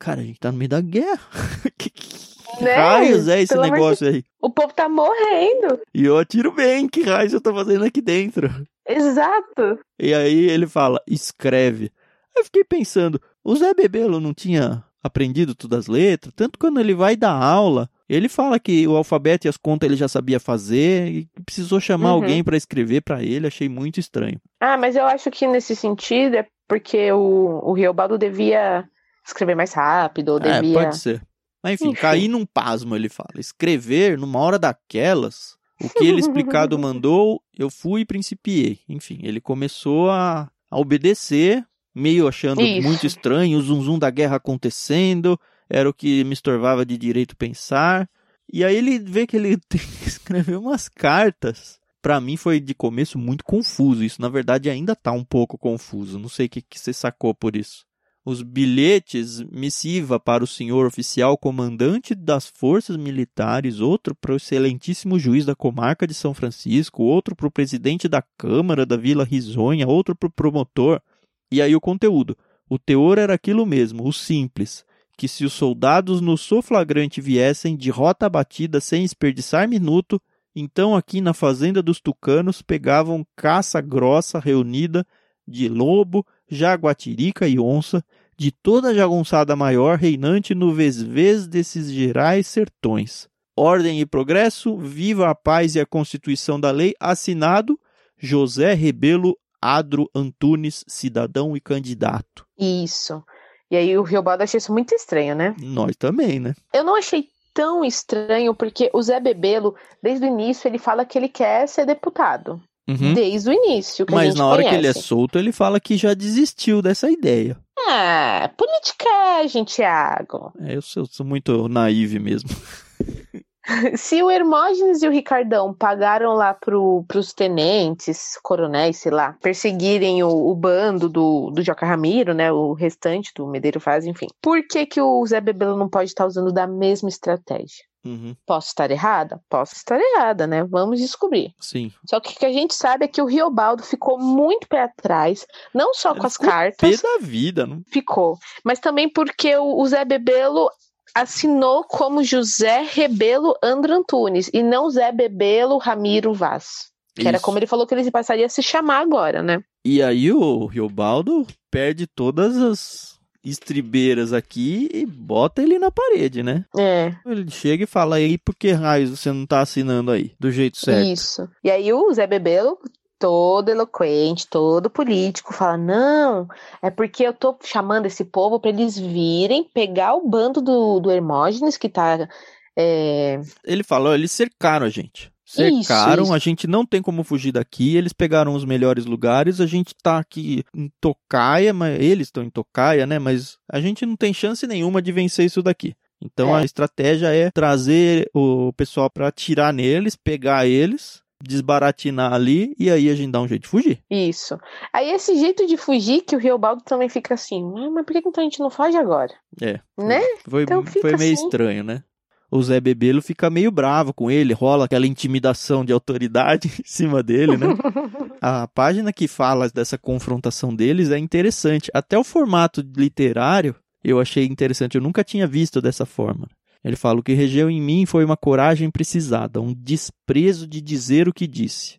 Cara, 0.00 0.20
a 0.20 0.24
gente 0.24 0.40
tá 0.40 0.50
no 0.50 0.58
meio 0.58 0.68
da 0.70 0.80
guerra. 0.80 1.20
que 1.78 1.90
que 1.90 2.64
Né? 2.64 2.74
raios 2.74 3.28
é 3.28 3.40
esse 3.42 3.52
Pelo 3.54 3.62
amor 3.64 3.74
de- 3.74 3.80
negócio 3.80 4.08
aí? 4.08 4.24
O 4.42 4.50
povo 4.50 4.72
tá 4.74 4.88
morrendo. 4.88 5.78
E 5.94 6.04
eu 6.04 6.18
atiro 6.18 6.50
bem, 6.52 6.88
que 6.88 7.02
raios 7.02 7.32
eu 7.32 7.40
tô 7.40 7.54
fazendo 7.54 7.84
aqui 7.84 8.00
dentro? 8.00 8.48
Exato. 8.88 9.78
E 10.00 10.12
aí 10.12 10.50
ele 10.50 10.66
fala, 10.66 11.00
escreve. 11.06 11.92
Eu 12.36 12.44
fiquei 12.44 12.64
pensando, 12.64 13.20
o 13.44 13.54
Zé 13.56 13.72
Bebelo 13.74 14.18
não 14.20 14.32
tinha 14.34 14.82
aprendido 15.02 15.54
todas 15.54 15.80
as 15.80 15.86
letras? 15.86 16.32
Tanto 16.34 16.58
quando 16.58 16.80
ele 16.80 16.94
vai 16.94 17.16
dar 17.16 17.32
aula, 17.32 17.88
ele 18.08 18.28
fala 18.28 18.58
que 18.58 18.86
o 18.88 18.96
alfabeto 18.96 19.46
e 19.46 19.48
as 19.48 19.56
contas 19.56 19.86
ele 19.88 19.96
já 19.96 20.08
sabia 20.08 20.40
fazer 20.40 21.08
e 21.08 21.28
precisou 21.44 21.78
chamar 21.80 22.08
Uhum. 22.10 22.14
alguém 22.22 22.44
pra 22.44 22.56
escrever 22.56 23.02
pra 23.02 23.22
ele, 23.22 23.46
achei 23.46 23.68
muito 23.68 24.00
estranho. 24.00 24.40
Ah, 24.60 24.76
mas 24.76 24.96
eu 24.96 25.04
acho 25.06 25.30
que 25.30 25.46
nesse 25.46 25.74
sentido 25.76 26.36
é 26.36 26.46
porque 26.68 27.10
o, 27.12 27.60
o 27.62 27.72
Riobaldo 27.72 28.18
devia 28.18 28.84
escrever 29.30 29.54
mais 29.54 29.72
rápido, 29.72 30.30
ou 30.30 30.38
É, 30.38 30.60
devia. 30.60 30.74
pode 30.74 30.96
ser. 30.98 31.22
Mas 31.62 31.74
enfim, 31.74 31.90
Enfim. 31.90 32.00
caí 32.00 32.28
num 32.28 32.46
pasmo, 32.46 32.96
ele 32.96 33.08
fala. 33.08 33.38
Escrever 33.38 34.18
numa 34.18 34.38
hora 34.38 34.58
daquelas, 34.58 35.56
o 35.80 35.88
que 35.88 36.04
ele 36.04 36.20
explicado 36.20 36.78
mandou, 36.78 37.42
eu 37.56 37.70
fui 37.70 38.02
e 38.02 38.06
principiei. 38.06 38.80
Enfim, 38.88 39.20
ele 39.22 39.40
começou 39.40 40.10
a, 40.10 40.50
a 40.70 40.78
obedecer, 40.78 41.64
meio 41.94 42.26
achando 42.26 42.62
Isso. 42.62 42.86
muito 42.86 43.06
estranho, 43.06 43.58
o 43.58 43.62
zum 43.62 43.82
zum 43.82 43.98
da 43.98 44.10
guerra 44.10 44.36
acontecendo, 44.36 45.38
era 45.68 45.88
o 45.88 45.94
que 45.94 46.24
me 46.24 46.32
estorvava 46.32 46.84
de 46.84 46.96
direito 46.96 47.36
pensar. 47.36 48.08
E 48.52 48.64
aí 48.64 48.74
ele 48.76 48.98
vê 48.98 49.26
que 49.26 49.36
ele 49.36 49.56
tem 49.68 49.80
que 49.80 50.08
escrever 50.08 50.56
umas 50.56 50.88
cartas. 50.88 51.78
Pra 52.02 52.18
mim 52.18 52.38
foi 52.38 52.58
de 52.60 52.74
começo 52.74 53.18
muito 53.18 53.44
confuso 53.44 54.02
isso. 54.02 54.22
Na 54.22 54.30
verdade 54.30 54.70
ainda 54.70 54.96
tá 54.96 55.12
um 55.12 55.22
pouco 55.22 55.58
confuso. 55.58 56.18
Não 56.18 56.30
sei 56.30 56.46
o 56.46 56.48
que, 56.48 56.62
que 56.62 56.80
você 56.80 56.94
sacou 56.94 57.34
por 57.34 57.54
isso 57.54 57.84
os 58.30 58.42
bilhetes 58.42 59.42
missiva 59.50 60.20
para 60.20 60.44
o 60.44 60.46
senhor 60.46 60.86
oficial 60.86 61.36
comandante 61.36 62.14
das 62.14 62.46
forças 62.46 62.96
militares, 62.96 63.80
outro 63.80 64.14
para 64.14 64.32
o 64.32 64.36
excelentíssimo 64.36 65.18
juiz 65.18 65.44
da 65.44 65.56
comarca 65.56 66.06
de 66.06 66.14
São 66.14 66.32
Francisco, 66.32 67.02
outro 67.02 67.34
para 67.34 67.48
o 67.48 67.50
presidente 67.50 68.06
da 68.06 68.22
Câmara 68.38 68.86
da 68.86 68.96
Vila 68.96 69.24
Risonha, 69.24 69.88
outro 69.88 70.14
para 70.14 70.28
o 70.28 70.32
promotor. 70.32 71.02
E 71.50 71.60
aí 71.60 71.74
o 71.74 71.80
conteúdo. 71.80 72.38
O 72.68 72.78
teor 72.78 73.18
era 73.18 73.34
aquilo 73.34 73.66
mesmo, 73.66 74.06
o 74.06 74.12
simples, 74.12 74.84
que 75.18 75.26
se 75.26 75.44
os 75.44 75.52
soldados 75.52 76.20
no 76.20 76.38
soflagrante 76.38 77.20
viessem 77.20 77.76
de 77.76 77.90
rota 77.90 78.28
batida 78.28 78.80
sem 78.80 79.02
desperdiçar 79.02 79.68
minuto, 79.68 80.22
então 80.54 80.94
aqui 80.94 81.20
na 81.20 81.34
fazenda 81.34 81.82
dos 81.82 82.00
tucanos 82.00 82.62
pegavam 82.62 83.26
caça 83.34 83.80
grossa 83.80 84.38
reunida 84.38 85.04
de 85.48 85.68
lobo, 85.68 86.24
jaguatirica 86.48 87.48
e 87.48 87.58
onça, 87.58 88.04
de 88.40 88.50
toda 88.50 88.88
a 88.88 88.94
jagunçada 88.94 89.54
maior 89.54 89.98
reinante 89.98 90.54
no 90.54 90.72
vesvês 90.72 91.46
desses 91.46 91.92
gerais 91.92 92.46
sertões. 92.46 93.28
Ordem 93.54 94.00
e 94.00 94.06
progresso, 94.06 94.78
viva 94.78 95.28
a 95.28 95.34
paz 95.34 95.74
e 95.74 95.80
a 95.80 95.84
constituição 95.84 96.58
da 96.58 96.70
lei, 96.70 96.94
assinado 96.98 97.78
José 98.16 98.72
Rebelo 98.72 99.36
Adro 99.60 100.08
Antunes, 100.14 100.82
cidadão 100.88 101.54
e 101.54 101.60
candidato. 101.60 102.46
Isso. 102.58 103.22
E 103.70 103.76
aí 103.76 103.98
o 103.98 104.02
Riobaldo 104.02 104.42
achei 104.42 104.56
isso 104.56 104.72
muito 104.72 104.94
estranho, 104.94 105.34
né? 105.34 105.54
Nós 105.60 105.94
também, 105.94 106.40
né? 106.40 106.54
Eu 106.72 106.82
não 106.82 106.96
achei 106.96 107.28
tão 107.52 107.84
estranho, 107.84 108.54
porque 108.54 108.88
o 108.94 109.02
Zé 109.02 109.20
Bebelo, 109.20 109.76
desde 110.02 110.24
o 110.24 110.28
início, 110.28 110.66
ele 110.66 110.78
fala 110.78 111.04
que 111.04 111.18
ele 111.18 111.28
quer 111.28 111.68
ser 111.68 111.84
deputado. 111.84 112.58
Uhum. 112.88 113.12
Desde 113.12 113.50
o 113.50 113.52
início. 113.52 114.06
Mas 114.10 114.34
na 114.34 114.46
hora 114.46 114.62
que 114.62 114.68
ele 114.68 114.88
é 114.88 114.92
conhece. 114.92 115.02
solto, 115.02 115.38
ele 115.38 115.52
fala 115.52 115.78
que 115.78 115.96
já 115.96 116.14
desistiu 116.14 116.80
dessa 116.80 117.10
ideia. 117.10 117.56
Ah, 117.92 118.48
politicagem, 118.56 119.64
Thiago. 119.64 120.52
É, 120.60 120.76
eu 120.76 120.82
sou, 120.82 121.04
sou 121.06 121.26
muito 121.26 121.66
naive 121.68 122.20
mesmo. 122.20 122.48
Se 123.96 124.22
o 124.22 124.30
Hermógenes 124.30 125.02
e 125.02 125.08
o 125.08 125.10
Ricardão 125.10 125.74
pagaram 125.74 126.34
lá 126.34 126.54
pro, 126.54 127.04
pros 127.08 127.32
tenentes, 127.32 128.38
coronéis, 128.44 128.98
sei 128.98 129.10
lá, 129.10 129.36
perseguirem 129.42 130.22
o, 130.22 130.28
o 130.28 130.54
bando 130.54 131.08
do, 131.08 131.50
do 131.50 131.62
Joca 131.62 131.84
Ramiro, 131.84 132.32
né? 132.32 132.52
O 132.52 132.74
restante 132.74 133.32
do 133.34 133.46
Medeiro 133.48 133.80
Faz, 133.80 134.06
enfim. 134.06 134.28
Por 134.40 134.64
que, 134.68 134.86
que 134.86 135.00
o 135.00 135.26
Zé 135.26 135.40
Bebelo 135.40 135.76
não 135.76 135.88
pode 135.88 136.10
estar 136.10 136.26
usando 136.26 136.52
da 136.52 136.68
mesma 136.68 137.08
estratégia? 137.08 137.89
Uhum, 138.04 138.34
Posso 138.46 138.68
estar 138.68 138.90
errada? 138.90 139.40
Posso 139.48 139.74
estar 139.74 140.00
errada, 140.00 140.46
né? 140.46 140.64
Vamos 140.64 140.98
descobrir. 141.00 141.52
sim. 141.60 141.92
Só 142.08 142.18
que 142.18 142.32
o 142.32 142.36
que 142.38 142.46
a 142.46 142.52
gente 142.52 142.74
sabe 142.74 143.04
é 143.04 143.08
que 143.08 143.20
o 143.20 143.26
Riobaldo 143.26 143.82
ficou 143.82 144.18
muito 144.18 144.66
pé 144.68 144.82
atrás, 144.84 145.46
não 145.74 145.92
só 145.92 146.12
Ele 146.12 146.20
com 146.20 146.26
as 146.26 146.32
ficou 146.32 146.46
Pé 146.46 146.52
cartas, 146.52 147.02
da 147.02 147.18
vida, 147.20 147.66
não? 147.66 147.82
ficou, 147.92 148.38
mas 148.64 148.78
também 148.78 149.08
porque 149.08 149.54
o, 149.56 149.86
Zé 149.86 150.04
Bebelo 150.04 150.70
assinou 151.14 151.84
como 151.84 152.22
José 152.24 152.82
Rebelo 152.90 153.54
Andro 153.62 153.92
Antunes 153.94 154.48
e 154.54 154.62
não 154.62 154.88
Zé 154.90 155.12
Bebelo 155.12 155.76
Ramiro 155.78 156.32
Vaz. 156.32 156.88
Que 157.14 157.26
era 157.26 157.36
Isso. 157.36 157.44
como 157.44 157.58
ele 157.58 157.66
falou 157.66 157.86
que 157.86 157.92
ele 157.94 158.10
passaria 158.10 158.46
a 158.46 158.48
se 158.48 158.62
chamar 158.62 159.00
agora, 159.00 159.42
né? 159.42 159.60
E 159.84 160.00
aí 160.02 160.32
o 160.32 160.64
Riobaldo 160.66 161.46
perde 161.70 162.06
todas 162.06 162.56
as 162.56 163.19
estribeiras 163.44 164.32
aqui 164.32 164.88
e 164.92 165.06
bota 165.06 165.62
ele 165.62 165.78
na 165.78 165.90
parede, 165.90 166.42
né? 166.42 166.64
É, 166.76 167.14
Ele 167.24 167.50
chega 167.50 167.84
e 167.84 167.86
fala 167.86 168.16
aí 168.16 168.36
por 168.36 168.54
que 168.54 168.72
raios 168.72 169.10
você 169.10 169.32
não 169.32 169.46
tá 169.46 169.60
assinando 169.60 170.10
aí 170.10 170.32
do 170.38 170.50
jeito 170.50 170.78
certo. 170.78 171.06
isso. 171.06 171.48
E 171.64 171.70
aí 171.70 171.92
o 171.92 172.12
Zé 172.12 172.26
Bebelo, 172.26 172.78
todo 173.18 173.68
eloquente, 173.68 174.48
todo 174.48 174.90
político, 174.90 175.54
fala: 175.54 175.76
não, 175.76 176.48
é 176.82 176.90
porque 176.90 177.22
eu 177.22 177.32
tô 177.32 177.56
chamando 177.62 178.06
esse 178.06 178.24
povo 178.24 178.58
para 178.58 178.70
eles 178.70 178.98
virem 178.98 179.64
pegar 179.64 180.14
o 180.14 180.28
bando 180.28 180.60
do, 180.60 181.00
do 181.00 181.10
Hermógenes, 181.10 181.76
que 181.76 181.88
tá. 181.88 182.28
é, 182.76 183.40
Ele 183.64 183.84
fala, 183.84 184.10
ó, 184.10 184.14
eles 184.14 184.32
cercaram 184.32 184.86
a 184.86 184.90
gente. 184.90 185.30
Cercaram, 185.52 186.22
isso. 186.24 186.32
a 186.34 186.38
gente 186.38 186.66
não 186.66 186.86
tem 186.86 187.02
como 187.02 187.24
fugir 187.24 187.52
daqui, 187.52 187.96
eles 187.96 188.12
pegaram 188.12 188.54
os 188.54 188.64
melhores 188.64 189.04
lugares, 189.04 189.60
a 189.60 189.66
gente 189.66 189.94
tá 190.02 190.18
aqui 190.18 190.62
em 190.74 190.90
Tocaia, 191.00 191.72
mas 191.74 191.98
eles 192.00 192.28
estão 192.28 192.42
em 192.44 192.50
Tocaia, 192.50 193.06
né? 193.06 193.18
Mas 193.18 193.58
a 193.70 193.80
gente 193.80 194.06
não 194.06 194.16
tem 194.16 194.32
chance 194.32 194.66
nenhuma 194.66 195.02
de 195.02 195.10
vencer 195.12 195.46
isso 195.46 195.62
daqui. 195.62 195.94
Então 196.22 196.54
É. 196.56 196.60
a 196.60 196.64
estratégia 196.64 197.28
é 197.34 197.50
trazer 197.50 198.28
o 198.34 198.72
pessoal 198.74 199.10
pra 199.10 199.28
atirar 199.28 199.72
neles, 199.72 200.16
pegar 200.16 200.66
eles, 200.66 201.22
desbaratinar 201.42 202.34
ali 202.34 202.74
e 202.78 202.90
aí 202.90 203.08
a 203.08 203.14
gente 203.14 203.30
dá 203.32 203.40
um 203.40 203.48
jeito 203.48 203.62
de 203.62 203.68
fugir. 203.68 203.98
Isso. 204.10 204.58
Aí 204.92 205.10
esse 205.10 205.34
jeito 205.38 205.66
de 205.66 205.76
fugir 205.78 206.20
que 206.20 206.36
o 206.36 206.38
Riobaldo 206.38 206.82
também 206.84 207.08
fica 207.08 207.32
assim, 207.34 207.62
"Ah, 207.78 207.90
mas 207.90 208.04
por 208.04 208.12
que 208.12 208.18
então 208.28 208.42
a 208.42 208.44
gente 208.44 208.60
não 208.60 208.68
foge 208.68 208.96
agora? 208.96 209.32
É. 209.60 209.80
Né? 209.98 210.20
Foi, 210.46 210.64
Então 210.64 210.84
fica 210.84 211.00
foi 211.00 211.16
meio 211.16 211.32
assim. 211.34 211.44
estranho, 211.44 211.82
né? 211.82 212.02
O 212.50 212.60
Zé 212.62 212.80
Bebelo 212.80 213.22
fica 213.22 213.48
meio 213.48 213.70
bravo 213.70 214.12
com 214.12 214.30
ele, 214.30 214.52
rola 214.52 214.86
aquela 214.86 215.06
intimidação 215.06 215.84
de 215.84 215.92
autoridade 215.92 216.68
em 216.80 216.84
cima 216.84 217.22
dele, 217.22 217.56
né? 217.56 217.66
A 218.42 218.66
página 218.66 219.12
que 219.12 219.28
fala 219.28 219.68
dessa 219.68 219.96
confrontação 219.96 220.74
deles 220.74 221.10
é 221.10 221.18
interessante. 221.18 221.90
Até 221.94 222.18
o 222.18 222.24
formato 222.24 222.80
literário 222.96 223.76
eu 224.02 224.18
achei 224.18 224.46
interessante. 224.46 224.96
Eu 224.96 225.02
nunca 225.02 225.22
tinha 225.22 225.46
visto 225.46 225.80
dessa 225.80 226.06
forma. 226.06 226.48
Ele 226.82 226.96
fala: 226.96 227.20
o 227.20 227.22
que 227.22 227.34
regeu 227.34 227.70
em 227.70 227.80
mim 227.80 228.06
foi 228.06 228.24
uma 228.24 228.36
coragem 228.36 228.90
precisada, 228.90 229.60
um 229.60 229.74
desprezo 229.74 230.66
de 230.66 230.80
dizer 230.80 231.28
o 231.28 231.34
que 231.34 231.46
disse. 231.46 231.98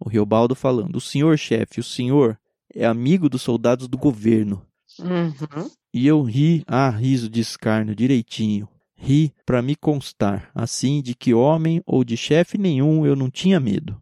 O 0.00 0.08
Riobaldo 0.08 0.54
falando: 0.54 0.96
o 0.96 1.00
senhor 1.00 1.38
chefe, 1.38 1.80
o 1.80 1.84
senhor 1.84 2.38
é 2.74 2.84
amigo 2.84 3.28
dos 3.28 3.42
soldados 3.42 3.86
do 3.86 3.98
governo. 3.98 4.66
Uhum. 4.98 5.70
E 5.92 6.06
eu 6.06 6.22
ri, 6.22 6.64
ah, 6.66 6.90
riso 6.90 7.28
de 7.28 7.40
escárnio, 7.40 7.94
direitinho. 7.94 8.68
Ri 8.96 9.34
para 9.44 9.60
me 9.60 9.76
constar, 9.76 10.50
assim, 10.54 11.02
de 11.02 11.14
que 11.14 11.34
homem 11.34 11.82
ou 11.84 12.04
de 12.04 12.16
chefe 12.16 12.56
nenhum 12.56 13.04
eu 13.04 13.16
não 13.16 13.30
tinha 13.30 13.60
medo. 13.60 14.00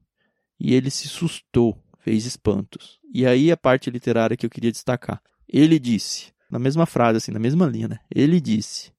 E 0.58 0.74
ele 0.74 0.90
se 0.90 1.08
sustou, 1.08 1.76
fez 1.98 2.26
espantos. 2.26 3.00
E 3.12 3.26
aí 3.26 3.50
a 3.50 3.56
parte 3.56 3.90
literária 3.90 4.36
que 4.36 4.46
eu 4.46 4.50
queria 4.50 4.70
destacar. 4.70 5.22
Ele 5.48 5.78
disse, 5.78 6.32
na 6.52 6.58
mesma 6.58 6.84
frase, 6.84 7.16
assim, 7.16 7.32
na 7.32 7.38
mesma 7.38 7.66
linha, 7.66 7.88
né? 7.88 7.98
Ele 8.14 8.38
disse: 8.38 8.92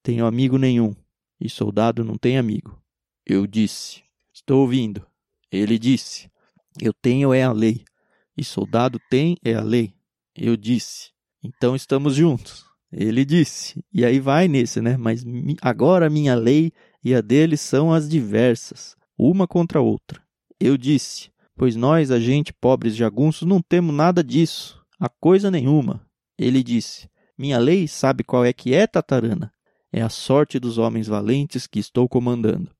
Tenho 0.00 0.26
amigo 0.26 0.56
nenhum, 0.56 0.94
e 1.40 1.50
soldado 1.50 2.04
não 2.04 2.16
tem 2.16 2.38
amigo. 2.38 2.80
Eu 3.26 3.48
disse: 3.48 4.04
Estou 4.32 4.60
ouvindo. 4.60 5.04
Ele 5.50 5.76
disse: 5.76 6.30
Eu 6.80 6.92
tenho 6.92 7.34
é 7.34 7.42
a 7.42 7.50
lei, 7.50 7.84
e 8.36 8.44
soldado 8.44 9.00
tem 9.10 9.36
é 9.44 9.54
a 9.54 9.60
lei. 9.60 9.92
Eu 10.36 10.56
disse: 10.56 11.10
Então 11.42 11.74
estamos 11.74 12.14
juntos. 12.14 12.64
Ele 12.96 13.24
disse. 13.24 13.84
E 13.92 14.04
aí 14.04 14.20
vai 14.20 14.46
nesse, 14.46 14.80
né? 14.80 14.96
Mas 14.96 15.24
agora 15.60 16.08
minha 16.08 16.34
lei 16.34 16.72
e 17.02 17.14
a 17.14 17.20
dele 17.20 17.56
são 17.56 17.92
as 17.92 18.08
diversas, 18.08 18.96
uma 19.18 19.46
contra 19.48 19.80
a 19.80 19.82
outra. 19.82 20.22
Eu 20.60 20.76
disse: 20.76 21.30
Pois 21.56 21.74
nós, 21.74 22.10
a 22.10 22.20
gente, 22.20 22.52
pobres 22.52 22.94
jagunços, 22.94 23.46
não 23.46 23.60
temos 23.60 23.94
nada 23.94 24.22
disso, 24.22 24.80
a 24.98 25.08
coisa 25.08 25.50
nenhuma. 25.50 26.06
Ele 26.38 26.62
disse: 26.62 27.08
Minha 27.36 27.58
lei 27.58 27.88
sabe 27.88 28.22
qual 28.22 28.44
é 28.44 28.52
que 28.52 28.72
é, 28.72 28.86
Tatarana? 28.86 29.52
É 29.92 30.00
a 30.00 30.08
sorte 30.08 30.58
dos 30.60 30.78
homens 30.78 31.08
valentes 31.08 31.66
que 31.66 31.80
estou 31.80 32.08
comandando. 32.08 32.70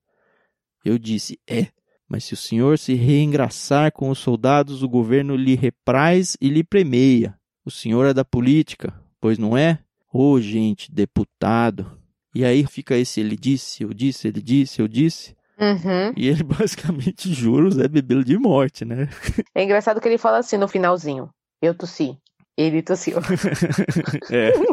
Eu 0.85 0.96
disse: 0.96 1.40
É, 1.48 1.68
mas 2.09 2.24
se 2.24 2.35
o 2.35 2.37
senhor 2.37 2.79
se 2.79 2.94
reengraçar 2.94 3.90
com 3.90 4.11
os 4.11 4.18
soldados, 4.18 4.83
o 4.83 4.88
governo 4.88 5.35
lhe 5.35 5.57
repraz 5.57 6.37
e 6.40 6.48
lhe 6.48 6.62
premeia. 6.62 7.37
O 7.64 7.70
senhor 7.70 8.07
é 8.07 8.14
da 8.14 8.24
política, 8.24 8.94
pois 9.20 9.38
não 9.38 9.57
é? 9.57 9.81
Ô, 10.16 10.40
gente, 10.40 10.92
deputado. 10.92 11.90
E 12.33 12.44
aí 12.44 12.64
fica 12.64 12.96
esse 12.96 13.20
ele 13.20 13.37
disse, 13.37 13.83
eu 13.83 13.92
disse, 13.92 14.29
ele 14.29 14.40
disse, 14.40 14.81
eu 14.81 14.87
disse. 14.87 15.37
Uhum. 15.59 16.12
E 16.16 16.29
ele 16.29 16.44
basicamente 16.46 17.35
jura 17.35 17.66
o 17.66 17.70
Zé 17.72 17.88
Bebelo 17.88 18.24
de 18.24 18.38
morte, 18.38 18.85
né? 18.85 19.09
É 19.53 19.64
engraçado 19.64 20.00
que 20.00 20.07
ele 20.07 20.16
fala 20.16 20.38
assim 20.38 20.57
no 20.57 20.68
finalzinho. 20.68 21.31
Eu 21.61 21.74
tossi. 21.74 22.16
Ele 22.57 22.81
tossiu. 22.81 23.18
É. 24.31 24.53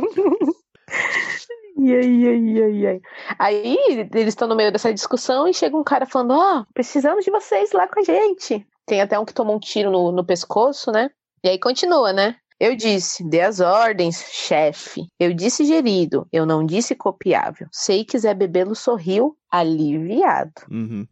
E 1.84 1.96
aí, 1.96 2.28
aí, 2.28 2.62
aí, 2.62 2.88
aí. 2.88 3.02
Aí 3.40 3.78
eles 4.14 4.28
estão 4.28 4.48
no 4.48 4.56
meio 4.56 4.72
dessa 4.72 4.94
discussão 4.94 5.48
e 5.48 5.54
chega 5.54 5.76
um 5.76 5.84
cara 5.84 6.06
falando: 6.06 6.32
Ó, 6.32 6.64
precisamos 6.76 7.26
de 7.26 7.32
vocês 7.32 7.72
lá 7.72 7.88
com 7.88 8.02
a 8.02 8.04
gente. 8.04 8.64
Tem 8.86 9.02
até 9.02 9.18
um 9.18 9.26
que 9.26 9.34
tomou 9.34 9.56
um 9.56 9.60
tiro 9.60 9.90
no, 9.90 10.12
no 10.12 10.24
pescoço, 10.24 10.92
né? 10.92 11.10
E 11.44 11.50
aí 11.50 11.58
continua, 11.58 12.14
né? 12.14 12.36
Eu 12.62 12.76
disse, 12.76 13.28
dê 13.28 13.42
as 13.42 13.60
ordens, 13.60 14.24
chefe. 14.32 15.08
Eu 15.20 15.34
disse 15.34 15.66
gerido, 15.66 16.28
eu 16.32 16.46
não 16.46 16.64
disse 16.64 16.94
copiável. 16.94 17.68
Sei 17.72 18.06
que 18.06 18.20
Zé 18.20 18.36
Bebelo 18.36 18.76
sorriu, 18.76 19.36
aliviado. 19.50 20.62
Uhum. 20.70 21.08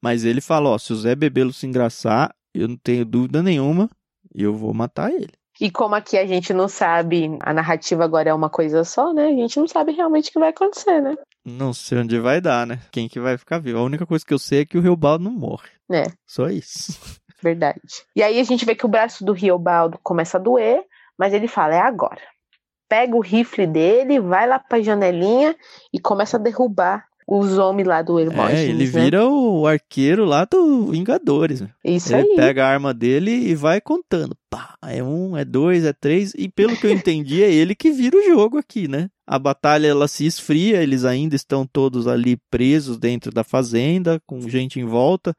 Mas 0.00 0.24
ele 0.24 0.40
fala, 0.40 0.70
ó, 0.70 0.78
se 0.78 0.92
o 0.92 0.96
Zé 0.96 1.16
Bebelo 1.16 1.52
se 1.52 1.66
engraçar, 1.66 2.32
eu 2.54 2.68
não 2.68 2.76
tenho 2.76 3.04
dúvida 3.04 3.42
nenhuma, 3.42 3.90
eu 4.32 4.54
vou 4.54 4.72
matar 4.72 5.10
ele. 5.10 5.32
E 5.60 5.72
como 5.72 5.96
aqui 5.96 6.16
a 6.16 6.24
gente 6.24 6.52
não 6.52 6.68
sabe, 6.68 7.36
a 7.42 7.52
narrativa 7.52 8.04
agora 8.04 8.30
é 8.30 8.34
uma 8.34 8.48
coisa 8.48 8.84
só, 8.84 9.12
né? 9.12 9.26
A 9.26 9.34
gente 9.34 9.58
não 9.58 9.66
sabe 9.66 9.90
realmente 9.90 10.30
o 10.30 10.32
que 10.32 10.38
vai 10.38 10.50
acontecer, 10.50 11.00
né? 11.00 11.16
Não 11.44 11.74
sei 11.74 11.98
onde 11.98 12.16
vai 12.20 12.40
dar, 12.40 12.64
né? 12.64 12.78
Quem 12.92 13.08
que 13.08 13.18
vai 13.18 13.36
ficar 13.36 13.58
vivo. 13.58 13.80
A 13.80 13.82
única 13.82 14.06
coisa 14.06 14.24
que 14.24 14.32
eu 14.32 14.38
sei 14.38 14.60
é 14.60 14.64
que 14.64 14.78
o 14.78 14.80
Riobaldo 14.80 15.24
não 15.24 15.32
morre. 15.32 15.70
É. 15.90 16.04
Só 16.24 16.48
isso. 16.48 16.96
Verdade. 17.42 17.80
E 18.14 18.22
aí 18.22 18.38
a 18.38 18.44
gente 18.44 18.64
vê 18.64 18.76
que 18.76 18.86
o 18.86 18.88
braço 18.88 19.24
do 19.24 19.32
Riobaldo 19.32 19.98
começa 20.00 20.38
a 20.38 20.40
doer, 20.40 20.84
mas 21.22 21.32
ele 21.32 21.46
fala: 21.46 21.76
é 21.76 21.80
agora. 21.80 22.20
Pega 22.88 23.14
o 23.14 23.20
rifle 23.20 23.64
dele, 23.64 24.18
vai 24.18 24.44
lá 24.44 24.58
pra 24.58 24.82
janelinha 24.82 25.54
e 25.94 26.00
começa 26.00 26.36
a 26.36 26.40
derrubar 26.40 27.04
os 27.28 27.56
homens 27.58 27.86
lá 27.86 28.02
do 28.02 28.18
Hermógenes. 28.18 28.60
É, 28.60 28.64
ele 28.64 28.84
né? 28.86 29.04
vira 29.04 29.24
o 29.24 29.64
arqueiro 29.64 30.24
lá 30.24 30.44
do 30.44 30.88
Vingadores. 30.88 31.60
né? 31.60 31.70
Isso 31.84 32.12
Ele 32.12 32.30
aí. 32.30 32.36
pega 32.36 32.64
a 32.64 32.68
arma 32.68 32.92
dele 32.92 33.30
e 33.30 33.54
vai 33.54 33.80
contando. 33.80 34.36
Pá, 34.50 34.76
é 34.82 35.00
um, 35.00 35.36
é 35.36 35.44
dois, 35.44 35.84
é 35.84 35.92
três. 35.92 36.34
E 36.36 36.48
pelo 36.48 36.76
que 36.76 36.84
eu 36.88 36.90
entendi, 36.90 37.40
é 37.44 37.54
ele 37.54 37.76
que 37.76 37.92
vira 37.92 38.16
o 38.16 38.24
jogo 38.24 38.58
aqui, 38.58 38.88
né? 38.88 39.08
A 39.24 39.38
batalha 39.38 39.86
ela 39.86 40.08
se 40.08 40.26
esfria, 40.26 40.82
eles 40.82 41.04
ainda 41.04 41.36
estão 41.36 41.64
todos 41.64 42.08
ali 42.08 42.36
presos 42.50 42.98
dentro 42.98 43.30
da 43.30 43.44
fazenda, 43.44 44.20
com 44.26 44.40
gente 44.48 44.80
em 44.80 44.84
volta. 44.84 45.34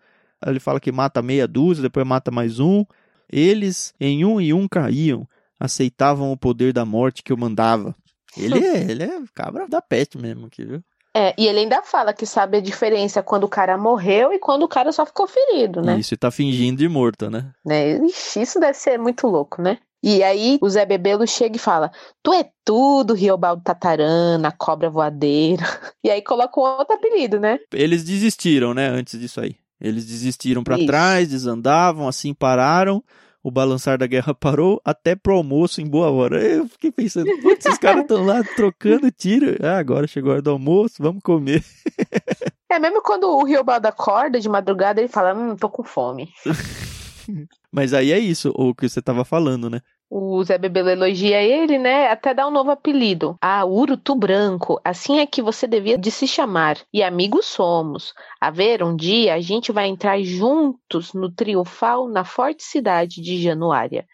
Ele 0.47 0.61
fala 0.61 0.79
que 0.79 0.93
mata 0.93 1.21
meia 1.21 1.45
dúzia, 1.45 1.83
depois 1.83 2.07
mata 2.07 2.31
mais 2.31 2.57
um. 2.61 2.85
Eles 3.29 3.93
em 3.99 4.23
um 4.23 4.39
e 4.39 4.53
um 4.53 4.65
caíam. 4.67 5.27
Aceitavam 5.63 6.31
o 6.31 6.37
poder 6.37 6.73
da 6.73 6.85
morte 6.85 7.23
que 7.23 7.31
eu 7.31 7.37
mandava. 7.37 7.95
Ele 8.37 8.59
é, 8.59 8.81
ele 8.91 9.03
é 9.03 9.21
cabra 9.33 9.67
da 9.67 9.81
peste 9.81 10.17
mesmo 10.17 10.47
aqui, 10.47 10.65
viu? 10.65 10.83
É, 11.15 11.33
e 11.37 11.47
ele 11.47 11.59
ainda 11.59 11.83
fala 11.83 12.11
que 12.11 12.25
sabe 12.25 12.57
a 12.57 12.61
diferença 12.61 13.21
quando 13.21 13.43
o 13.43 13.49
cara 13.49 13.77
morreu 13.77 14.33
e 14.33 14.39
quando 14.39 14.63
o 14.63 14.67
cara 14.67 14.91
só 14.91 15.05
ficou 15.05 15.27
ferido, 15.27 15.79
né? 15.81 15.99
Isso, 15.99 16.15
e 16.15 16.17
tá 16.17 16.31
fingindo 16.31 16.79
de 16.79 16.89
morto, 16.89 17.29
né? 17.29 17.51
né? 17.63 17.97
Ixi, 18.07 18.41
isso 18.41 18.59
deve 18.59 18.73
ser 18.73 18.97
muito 18.97 19.27
louco, 19.27 19.61
né? 19.61 19.77
E 20.01 20.21
aí 20.21 20.57
o 20.59 20.67
Zé 20.67 20.85
Bebelo 20.85 21.25
chega 21.25 21.55
e 21.55 21.59
fala: 21.59 21.91
Tu 22.21 22.33
é 22.33 22.49
tudo, 22.65 23.13
Riobaldo 23.13 23.61
Tatarana, 23.63 24.51
cobra 24.51 24.89
voadeira. 24.89 25.63
E 26.03 26.09
aí 26.09 26.21
coloca 26.21 26.59
um 26.59 26.63
outro 26.63 26.95
apelido, 26.95 27.39
né? 27.39 27.59
Eles 27.71 28.03
desistiram, 28.03 28.73
né, 28.73 28.89
antes 28.89 29.17
disso 29.17 29.39
aí. 29.39 29.55
Eles 29.79 30.05
desistiram 30.05 30.61
para 30.61 30.85
trás, 30.85 31.29
desandavam, 31.29 32.09
assim 32.09 32.33
pararam. 32.33 33.01
O 33.43 33.51
balançar 33.51 33.97
da 33.97 34.07
guerra 34.07 34.33
parou 34.33 34.81
até 34.85 35.15
pro 35.15 35.35
almoço 35.35 35.81
em 35.81 35.85
boa 35.85 36.09
hora. 36.09 36.41
Eu 36.41 36.65
fiquei 36.65 36.89
pensando, 36.93 37.29
putz, 37.41 37.65
esses 37.65 37.77
caras 37.77 38.03
estão 38.03 38.25
lá 38.25 38.41
trocando 38.55 39.11
tiro. 39.11 39.57
Ah, 39.61 39.77
agora 39.77 40.07
chegou 40.07 40.31
a 40.31 40.33
hora 40.35 40.41
do 40.41 40.51
almoço, 40.51 40.95
vamos 41.03 41.21
comer. 41.21 41.63
É, 42.71 42.79
mesmo 42.79 43.03
quando 43.03 43.25
o 43.25 43.43
Riobaldo 43.43 43.87
acorda 43.87 44.39
de 44.39 44.49
madrugada, 44.49 44.99
ele 44.99 45.07
fala, 45.07 45.31
hum, 45.35 45.55
tô 45.55 45.69
com 45.69 45.83
fome. 45.83 46.29
Mas 47.71 47.93
aí 47.93 48.11
é 48.11 48.17
isso, 48.17 48.51
o 48.55 48.73
que 48.73 48.89
você 48.89 48.99
tava 48.99 49.23
falando, 49.23 49.69
né? 49.69 49.79
O 50.15 50.43
Zé 50.43 50.59
Bebelo 50.59 50.89
elogia 50.89 51.41
ele, 51.41 51.79
né? 51.79 52.07
Até 52.07 52.35
dá 52.35 52.47
um 52.47 52.51
novo 52.51 52.69
apelido. 52.69 53.35
Ah, 53.41 53.65
Urutu 53.65 54.13
Branco. 54.13 54.79
Assim 54.85 55.17
é 55.17 55.25
que 55.25 55.41
você 55.41 55.65
devia 55.65 55.97
de 55.97 56.11
se 56.11 56.27
chamar. 56.27 56.77
E 56.93 57.01
amigos 57.01 57.47
somos. 57.47 58.13
A 58.39 58.51
ver, 58.51 58.83
um 58.83 58.95
dia 58.95 59.33
a 59.33 59.39
gente 59.41 59.71
vai 59.71 59.87
entrar 59.87 60.21
juntos 60.21 61.13
no 61.13 61.31
Triunfal 61.31 62.07
na 62.07 62.23
forte 62.23 62.61
cidade 62.61 63.23
de 63.23 63.41
Januária. 63.41 64.05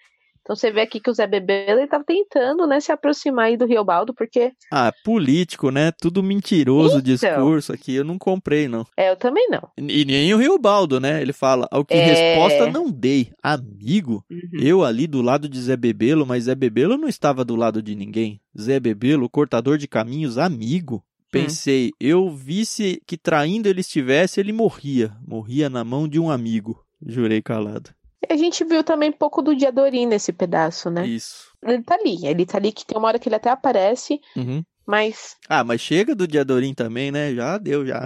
Então 0.49 0.55
você 0.55 0.71
vê 0.71 0.81
aqui 0.81 0.99
que 0.99 1.11
o 1.11 1.13
Zé 1.13 1.27
Bebelo 1.27 1.79
ele 1.79 1.87
tá 1.87 2.03
tentando, 2.03 2.65
né, 2.65 2.79
se 2.79 2.91
aproximar 2.91 3.45
aí 3.45 3.55
do 3.55 3.67
Riobaldo, 3.67 4.15
porque... 4.15 4.51
Ah, 4.71 4.91
político, 5.05 5.69
né? 5.69 5.91
Tudo 5.91 6.23
mentiroso 6.23 6.97
então... 6.97 7.03
discurso 7.03 7.71
aqui, 7.71 7.93
eu 7.93 8.03
não 8.03 8.17
comprei, 8.17 8.67
não. 8.67 8.83
É, 8.97 9.11
eu 9.11 9.15
também 9.15 9.47
não. 9.47 9.69
E 9.77 10.03
nem 10.03 10.33
o 10.33 10.37
Riobaldo, 10.37 10.99
né? 10.99 11.21
Ele 11.21 11.33
fala, 11.33 11.67
ao 11.69 11.85
que 11.85 11.93
é... 11.93 12.03
resposta 12.03 12.71
não 12.71 12.89
dei. 12.89 13.31
Amigo, 13.43 14.25
uhum. 14.27 14.59
eu 14.59 14.83
ali 14.83 15.05
do 15.05 15.21
lado 15.21 15.47
de 15.47 15.61
Zé 15.61 15.77
Bebelo, 15.77 16.25
mas 16.25 16.45
Zé 16.45 16.55
Bebelo 16.55 16.97
não 16.97 17.07
estava 17.07 17.45
do 17.45 17.55
lado 17.55 17.79
de 17.79 17.93
ninguém. 17.93 18.41
Zé 18.59 18.79
Bebelo, 18.79 19.29
cortador 19.29 19.77
de 19.77 19.87
caminhos, 19.87 20.39
amigo. 20.39 20.95
Hum. 20.95 21.29
Pensei, 21.31 21.89
hum. 21.89 21.91
eu 21.99 22.29
visse 22.31 22.99
que 23.05 23.19
traindo 23.19 23.69
ele 23.69 23.81
estivesse, 23.81 24.39
ele 24.39 24.51
morria. 24.51 25.15
Morria 25.27 25.69
na 25.69 25.83
mão 25.83 26.07
de 26.07 26.19
um 26.19 26.27
amigo. 26.27 26.83
Jurei 27.05 27.39
calado. 27.39 27.91
A 28.27 28.35
gente 28.35 28.63
viu 28.65 28.83
também 28.83 29.09
um 29.09 29.13
pouco 29.13 29.41
do 29.41 29.55
Diadorim 29.55 30.05
nesse 30.05 30.33
pedaço, 30.33 30.89
né? 30.89 31.07
Isso. 31.07 31.49
Ele 31.63 31.83
tá 31.83 31.95
ali, 31.95 32.25
ele 32.25 32.45
tá 32.45 32.57
ali 32.57 32.71
que 32.71 32.85
tem 32.85 32.97
uma 32.97 33.07
hora 33.07 33.19
que 33.19 33.29
ele 33.29 33.35
até 33.35 33.49
aparece, 33.49 34.19
uhum. 34.35 34.63
mas. 34.85 35.37
Ah, 35.47 35.63
mas 35.63 35.81
chega 35.81 36.15
do 36.15 36.27
Diadorim 36.27 36.73
também, 36.73 37.11
né? 37.11 37.33
Já 37.33 37.57
deu, 37.57 37.85
já. 37.85 38.05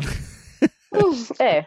Hum, 0.94 1.26
é. 1.40 1.66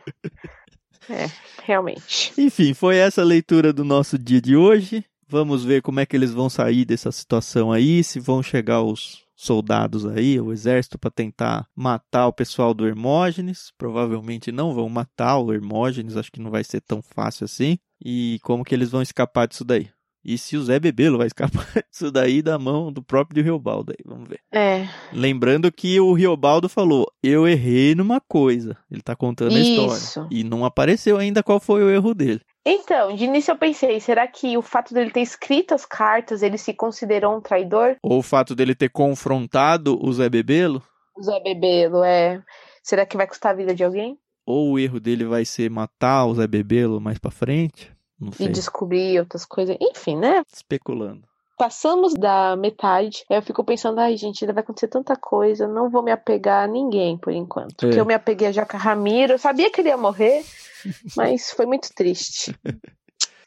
É, 1.09 1.31
realmente. 1.65 2.33
Enfim, 2.39 2.75
foi 2.75 2.97
essa 2.97 3.23
a 3.23 3.25
leitura 3.25 3.73
do 3.73 3.85
nosso 3.85 4.19
dia 4.19 4.41
de 4.41 4.57
hoje. 4.57 5.05
Vamos 5.29 5.65
ver 5.65 5.83
como 5.83 5.99
é 5.99 6.07
que 6.07 6.17
eles 6.17 6.33
vão 6.33 6.49
sair 6.49 6.85
dessa 6.85 7.11
situação 7.11 7.73
aí, 7.73 8.05
se 8.05 8.21
vão 8.21 8.43
chegar 8.43 8.83
os 8.83 9.25
soldados 9.35 10.07
aí, 10.07 10.41
o 10.41 10.53
exército, 10.53 10.99
para 10.99 11.11
tentar 11.11 11.69
matar 11.75 12.27
o 12.27 12.33
pessoal 12.33 12.73
do 12.73 12.87
Hermógenes. 12.87 13.73
Provavelmente 13.77 14.51
não 14.51 14.73
vão 14.73 14.89
matar 14.89 15.39
o 15.39 15.53
Hermógenes, 15.53 16.17
acho 16.17 16.33
que 16.33 16.41
não 16.41 16.51
vai 16.51 16.65
ser 16.65 16.81
tão 16.81 17.03
fácil 17.03 17.45
assim. 17.45 17.79
E 18.05 18.39
como 18.43 18.65
que 18.65 18.75
eles 18.75 18.91
vão 18.91 19.03
escapar 19.03 19.47
disso 19.47 19.65
daí? 19.65 19.89
E 20.29 20.37
se 20.37 20.57
o 20.57 20.63
Zé 20.65 20.81
Bebelo 20.81 21.19
vai 21.19 21.29
escapar 21.29 21.65
disso 21.89 22.11
daí 22.11 22.43
da 22.43 22.59
mão 22.59 22.93
do 22.93 23.01
próprio 23.01 23.45
Riobaldo 23.45 23.93
aí, 23.93 24.05
vamos 24.05 24.29
ver. 24.29 24.41
É. 24.53 24.89
Lembrando 25.13 25.71
que 25.71 26.01
o 26.01 26.13
Riobaldo 26.13 26.69
falou, 26.69 27.07
eu 27.23 27.47
errei 27.47 27.95
numa 27.95 28.21
coisa. 28.21 28.77
Ele 28.91 29.03
tá 29.03 29.15
contando 29.15 29.57
Isso. 29.57 29.81
a 29.81 29.97
história. 29.97 30.29
E 30.33 30.43
não 30.43 30.65
apareceu 30.65 31.17
ainda 31.17 31.45
qual 31.45 31.61
foi 31.61 31.85
o 31.85 31.91
erro 31.91 32.13
dele. 32.13 32.41
Então, 32.67 33.15
de 33.15 33.25
início 33.25 33.53
eu 33.53 33.57
pensei, 33.57 34.01
será 34.01 34.27
que 34.27 34.59
o 34.59 34.63
fato 34.63 34.93
dele 34.93 35.13
ter 35.13 35.21
escrito 35.21 35.73
as 35.73 35.87
cartas, 35.87 36.43
ele 36.43 36.59
se 36.59 36.75
considerou 36.75 37.37
um 37.37 37.41
traidor? 37.41 37.97
Ou 38.03 38.19
o 38.19 38.23
fato 38.23 38.57
dele 38.57 38.75
ter 38.75 38.89
confrontado 38.89 39.97
o 40.05 40.13
Zé 40.13 40.29
Bebelo? 40.29 40.83
O 41.17 41.23
Zé 41.23 41.39
Bebelo, 41.39 42.03
é. 42.03 42.43
Será 42.83 43.07
que 43.07 43.17
vai 43.17 43.29
custar 43.29 43.53
a 43.53 43.57
vida 43.57 43.73
de 43.73 43.85
alguém? 43.85 44.19
Ou 44.47 44.73
o 44.73 44.79
erro 44.79 45.01
dele 45.01 45.25
vai 45.25 45.45
ser 45.45 45.69
matar 45.69 46.25
o 46.25 46.35
Zé 46.35 46.47
Bebelo 46.47 47.01
mais 47.01 47.19
pra 47.19 47.31
frente? 47.31 47.93
Não 48.19 48.33
sei. 48.33 48.47
E 48.47 48.51
descobrir 48.51 49.19
outras 49.19 49.45
coisas. 49.45 49.77
Enfim, 49.81 50.17
né? 50.17 50.43
Especulando. 50.51 51.27
Passamos 51.59 52.13
da 52.13 52.55
metade, 52.55 53.25
eu 53.31 53.41
fico 53.41 53.65
pensando, 53.65 53.99
ai 53.99 54.15
gente, 54.15 54.45
ainda 54.45 54.53
vai 54.53 54.63
acontecer 54.63 54.89
tanta 54.89 55.17
coisa, 55.17 55.67
não 55.67 55.89
vou 55.89 56.03
me 56.03 56.11
apegar 56.11 56.65
a 56.65 56.67
ninguém 56.67 57.17
por 57.17 57.33
enquanto. 57.33 57.87
É. 57.87 57.87
Porque 57.87 57.99
eu 57.99 58.05
me 58.05 58.13
apeguei 58.13 58.49
a 58.49 58.53
Jaca 58.53 58.77
Ramiro, 58.77 59.33
eu 59.33 59.39
sabia 59.39 59.71
que 59.71 59.81
ele 59.81 59.89
ia 59.89 59.97
morrer, 59.97 60.45
mas 61.17 61.51
foi 61.51 61.67
muito 61.67 61.89
triste. 61.95 62.55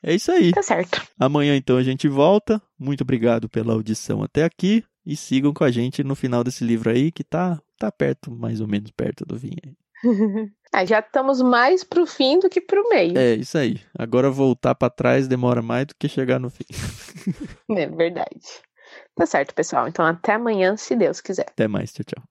É 0.01 0.13
isso 0.13 0.31
aí. 0.31 0.53
Tá 0.53 0.63
certo. 0.63 1.05
Amanhã 1.19 1.57
então 1.57 1.75
a 1.75 1.83
gente 1.83 2.07
volta. 2.07 2.61
Muito 2.79 3.01
obrigado 3.01 3.49
pela 3.49 3.73
audição 3.73 4.23
até 4.23 4.45
aqui. 4.45 4.81
E 5.05 5.15
sigam 5.15 5.53
com 5.53 5.63
a 5.63 5.71
gente 5.71 6.03
no 6.03 6.15
final 6.15 6.43
desse 6.43 6.63
livro 6.63 6.89
aí, 6.89 7.11
que 7.11 7.23
tá, 7.23 7.61
tá 7.77 7.91
perto, 7.91 8.31
mais 8.31 8.61
ou 8.61 8.67
menos 8.67 8.91
perto 8.91 9.25
do 9.25 9.37
fim. 9.37 9.55
ah, 10.73 10.85
já 10.85 10.99
estamos 10.99 11.41
mais 11.41 11.83
pro 11.83 12.05
fim 12.05 12.39
do 12.39 12.49
que 12.49 12.61
pro 12.61 12.87
meio. 12.89 13.17
É, 13.17 13.33
isso 13.33 13.57
aí. 13.57 13.81
Agora 13.97 14.29
voltar 14.29 14.75
para 14.75 14.89
trás 14.89 15.27
demora 15.27 15.61
mais 15.61 15.87
do 15.87 15.95
que 15.95 16.07
chegar 16.07 16.39
no 16.39 16.49
fim. 16.49 16.65
é 17.75 17.87
verdade. 17.87 18.61
Tá 19.15 19.25
certo, 19.25 19.53
pessoal. 19.53 19.87
Então 19.87 20.05
até 20.05 20.33
amanhã, 20.33 20.77
se 20.77 20.95
Deus 20.95 21.21
quiser. 21.21 21.47
Até 21.49 21.67
mais. 21.67 21.91
Tchau, 21.93 22.05
tchau. 22.05 22.23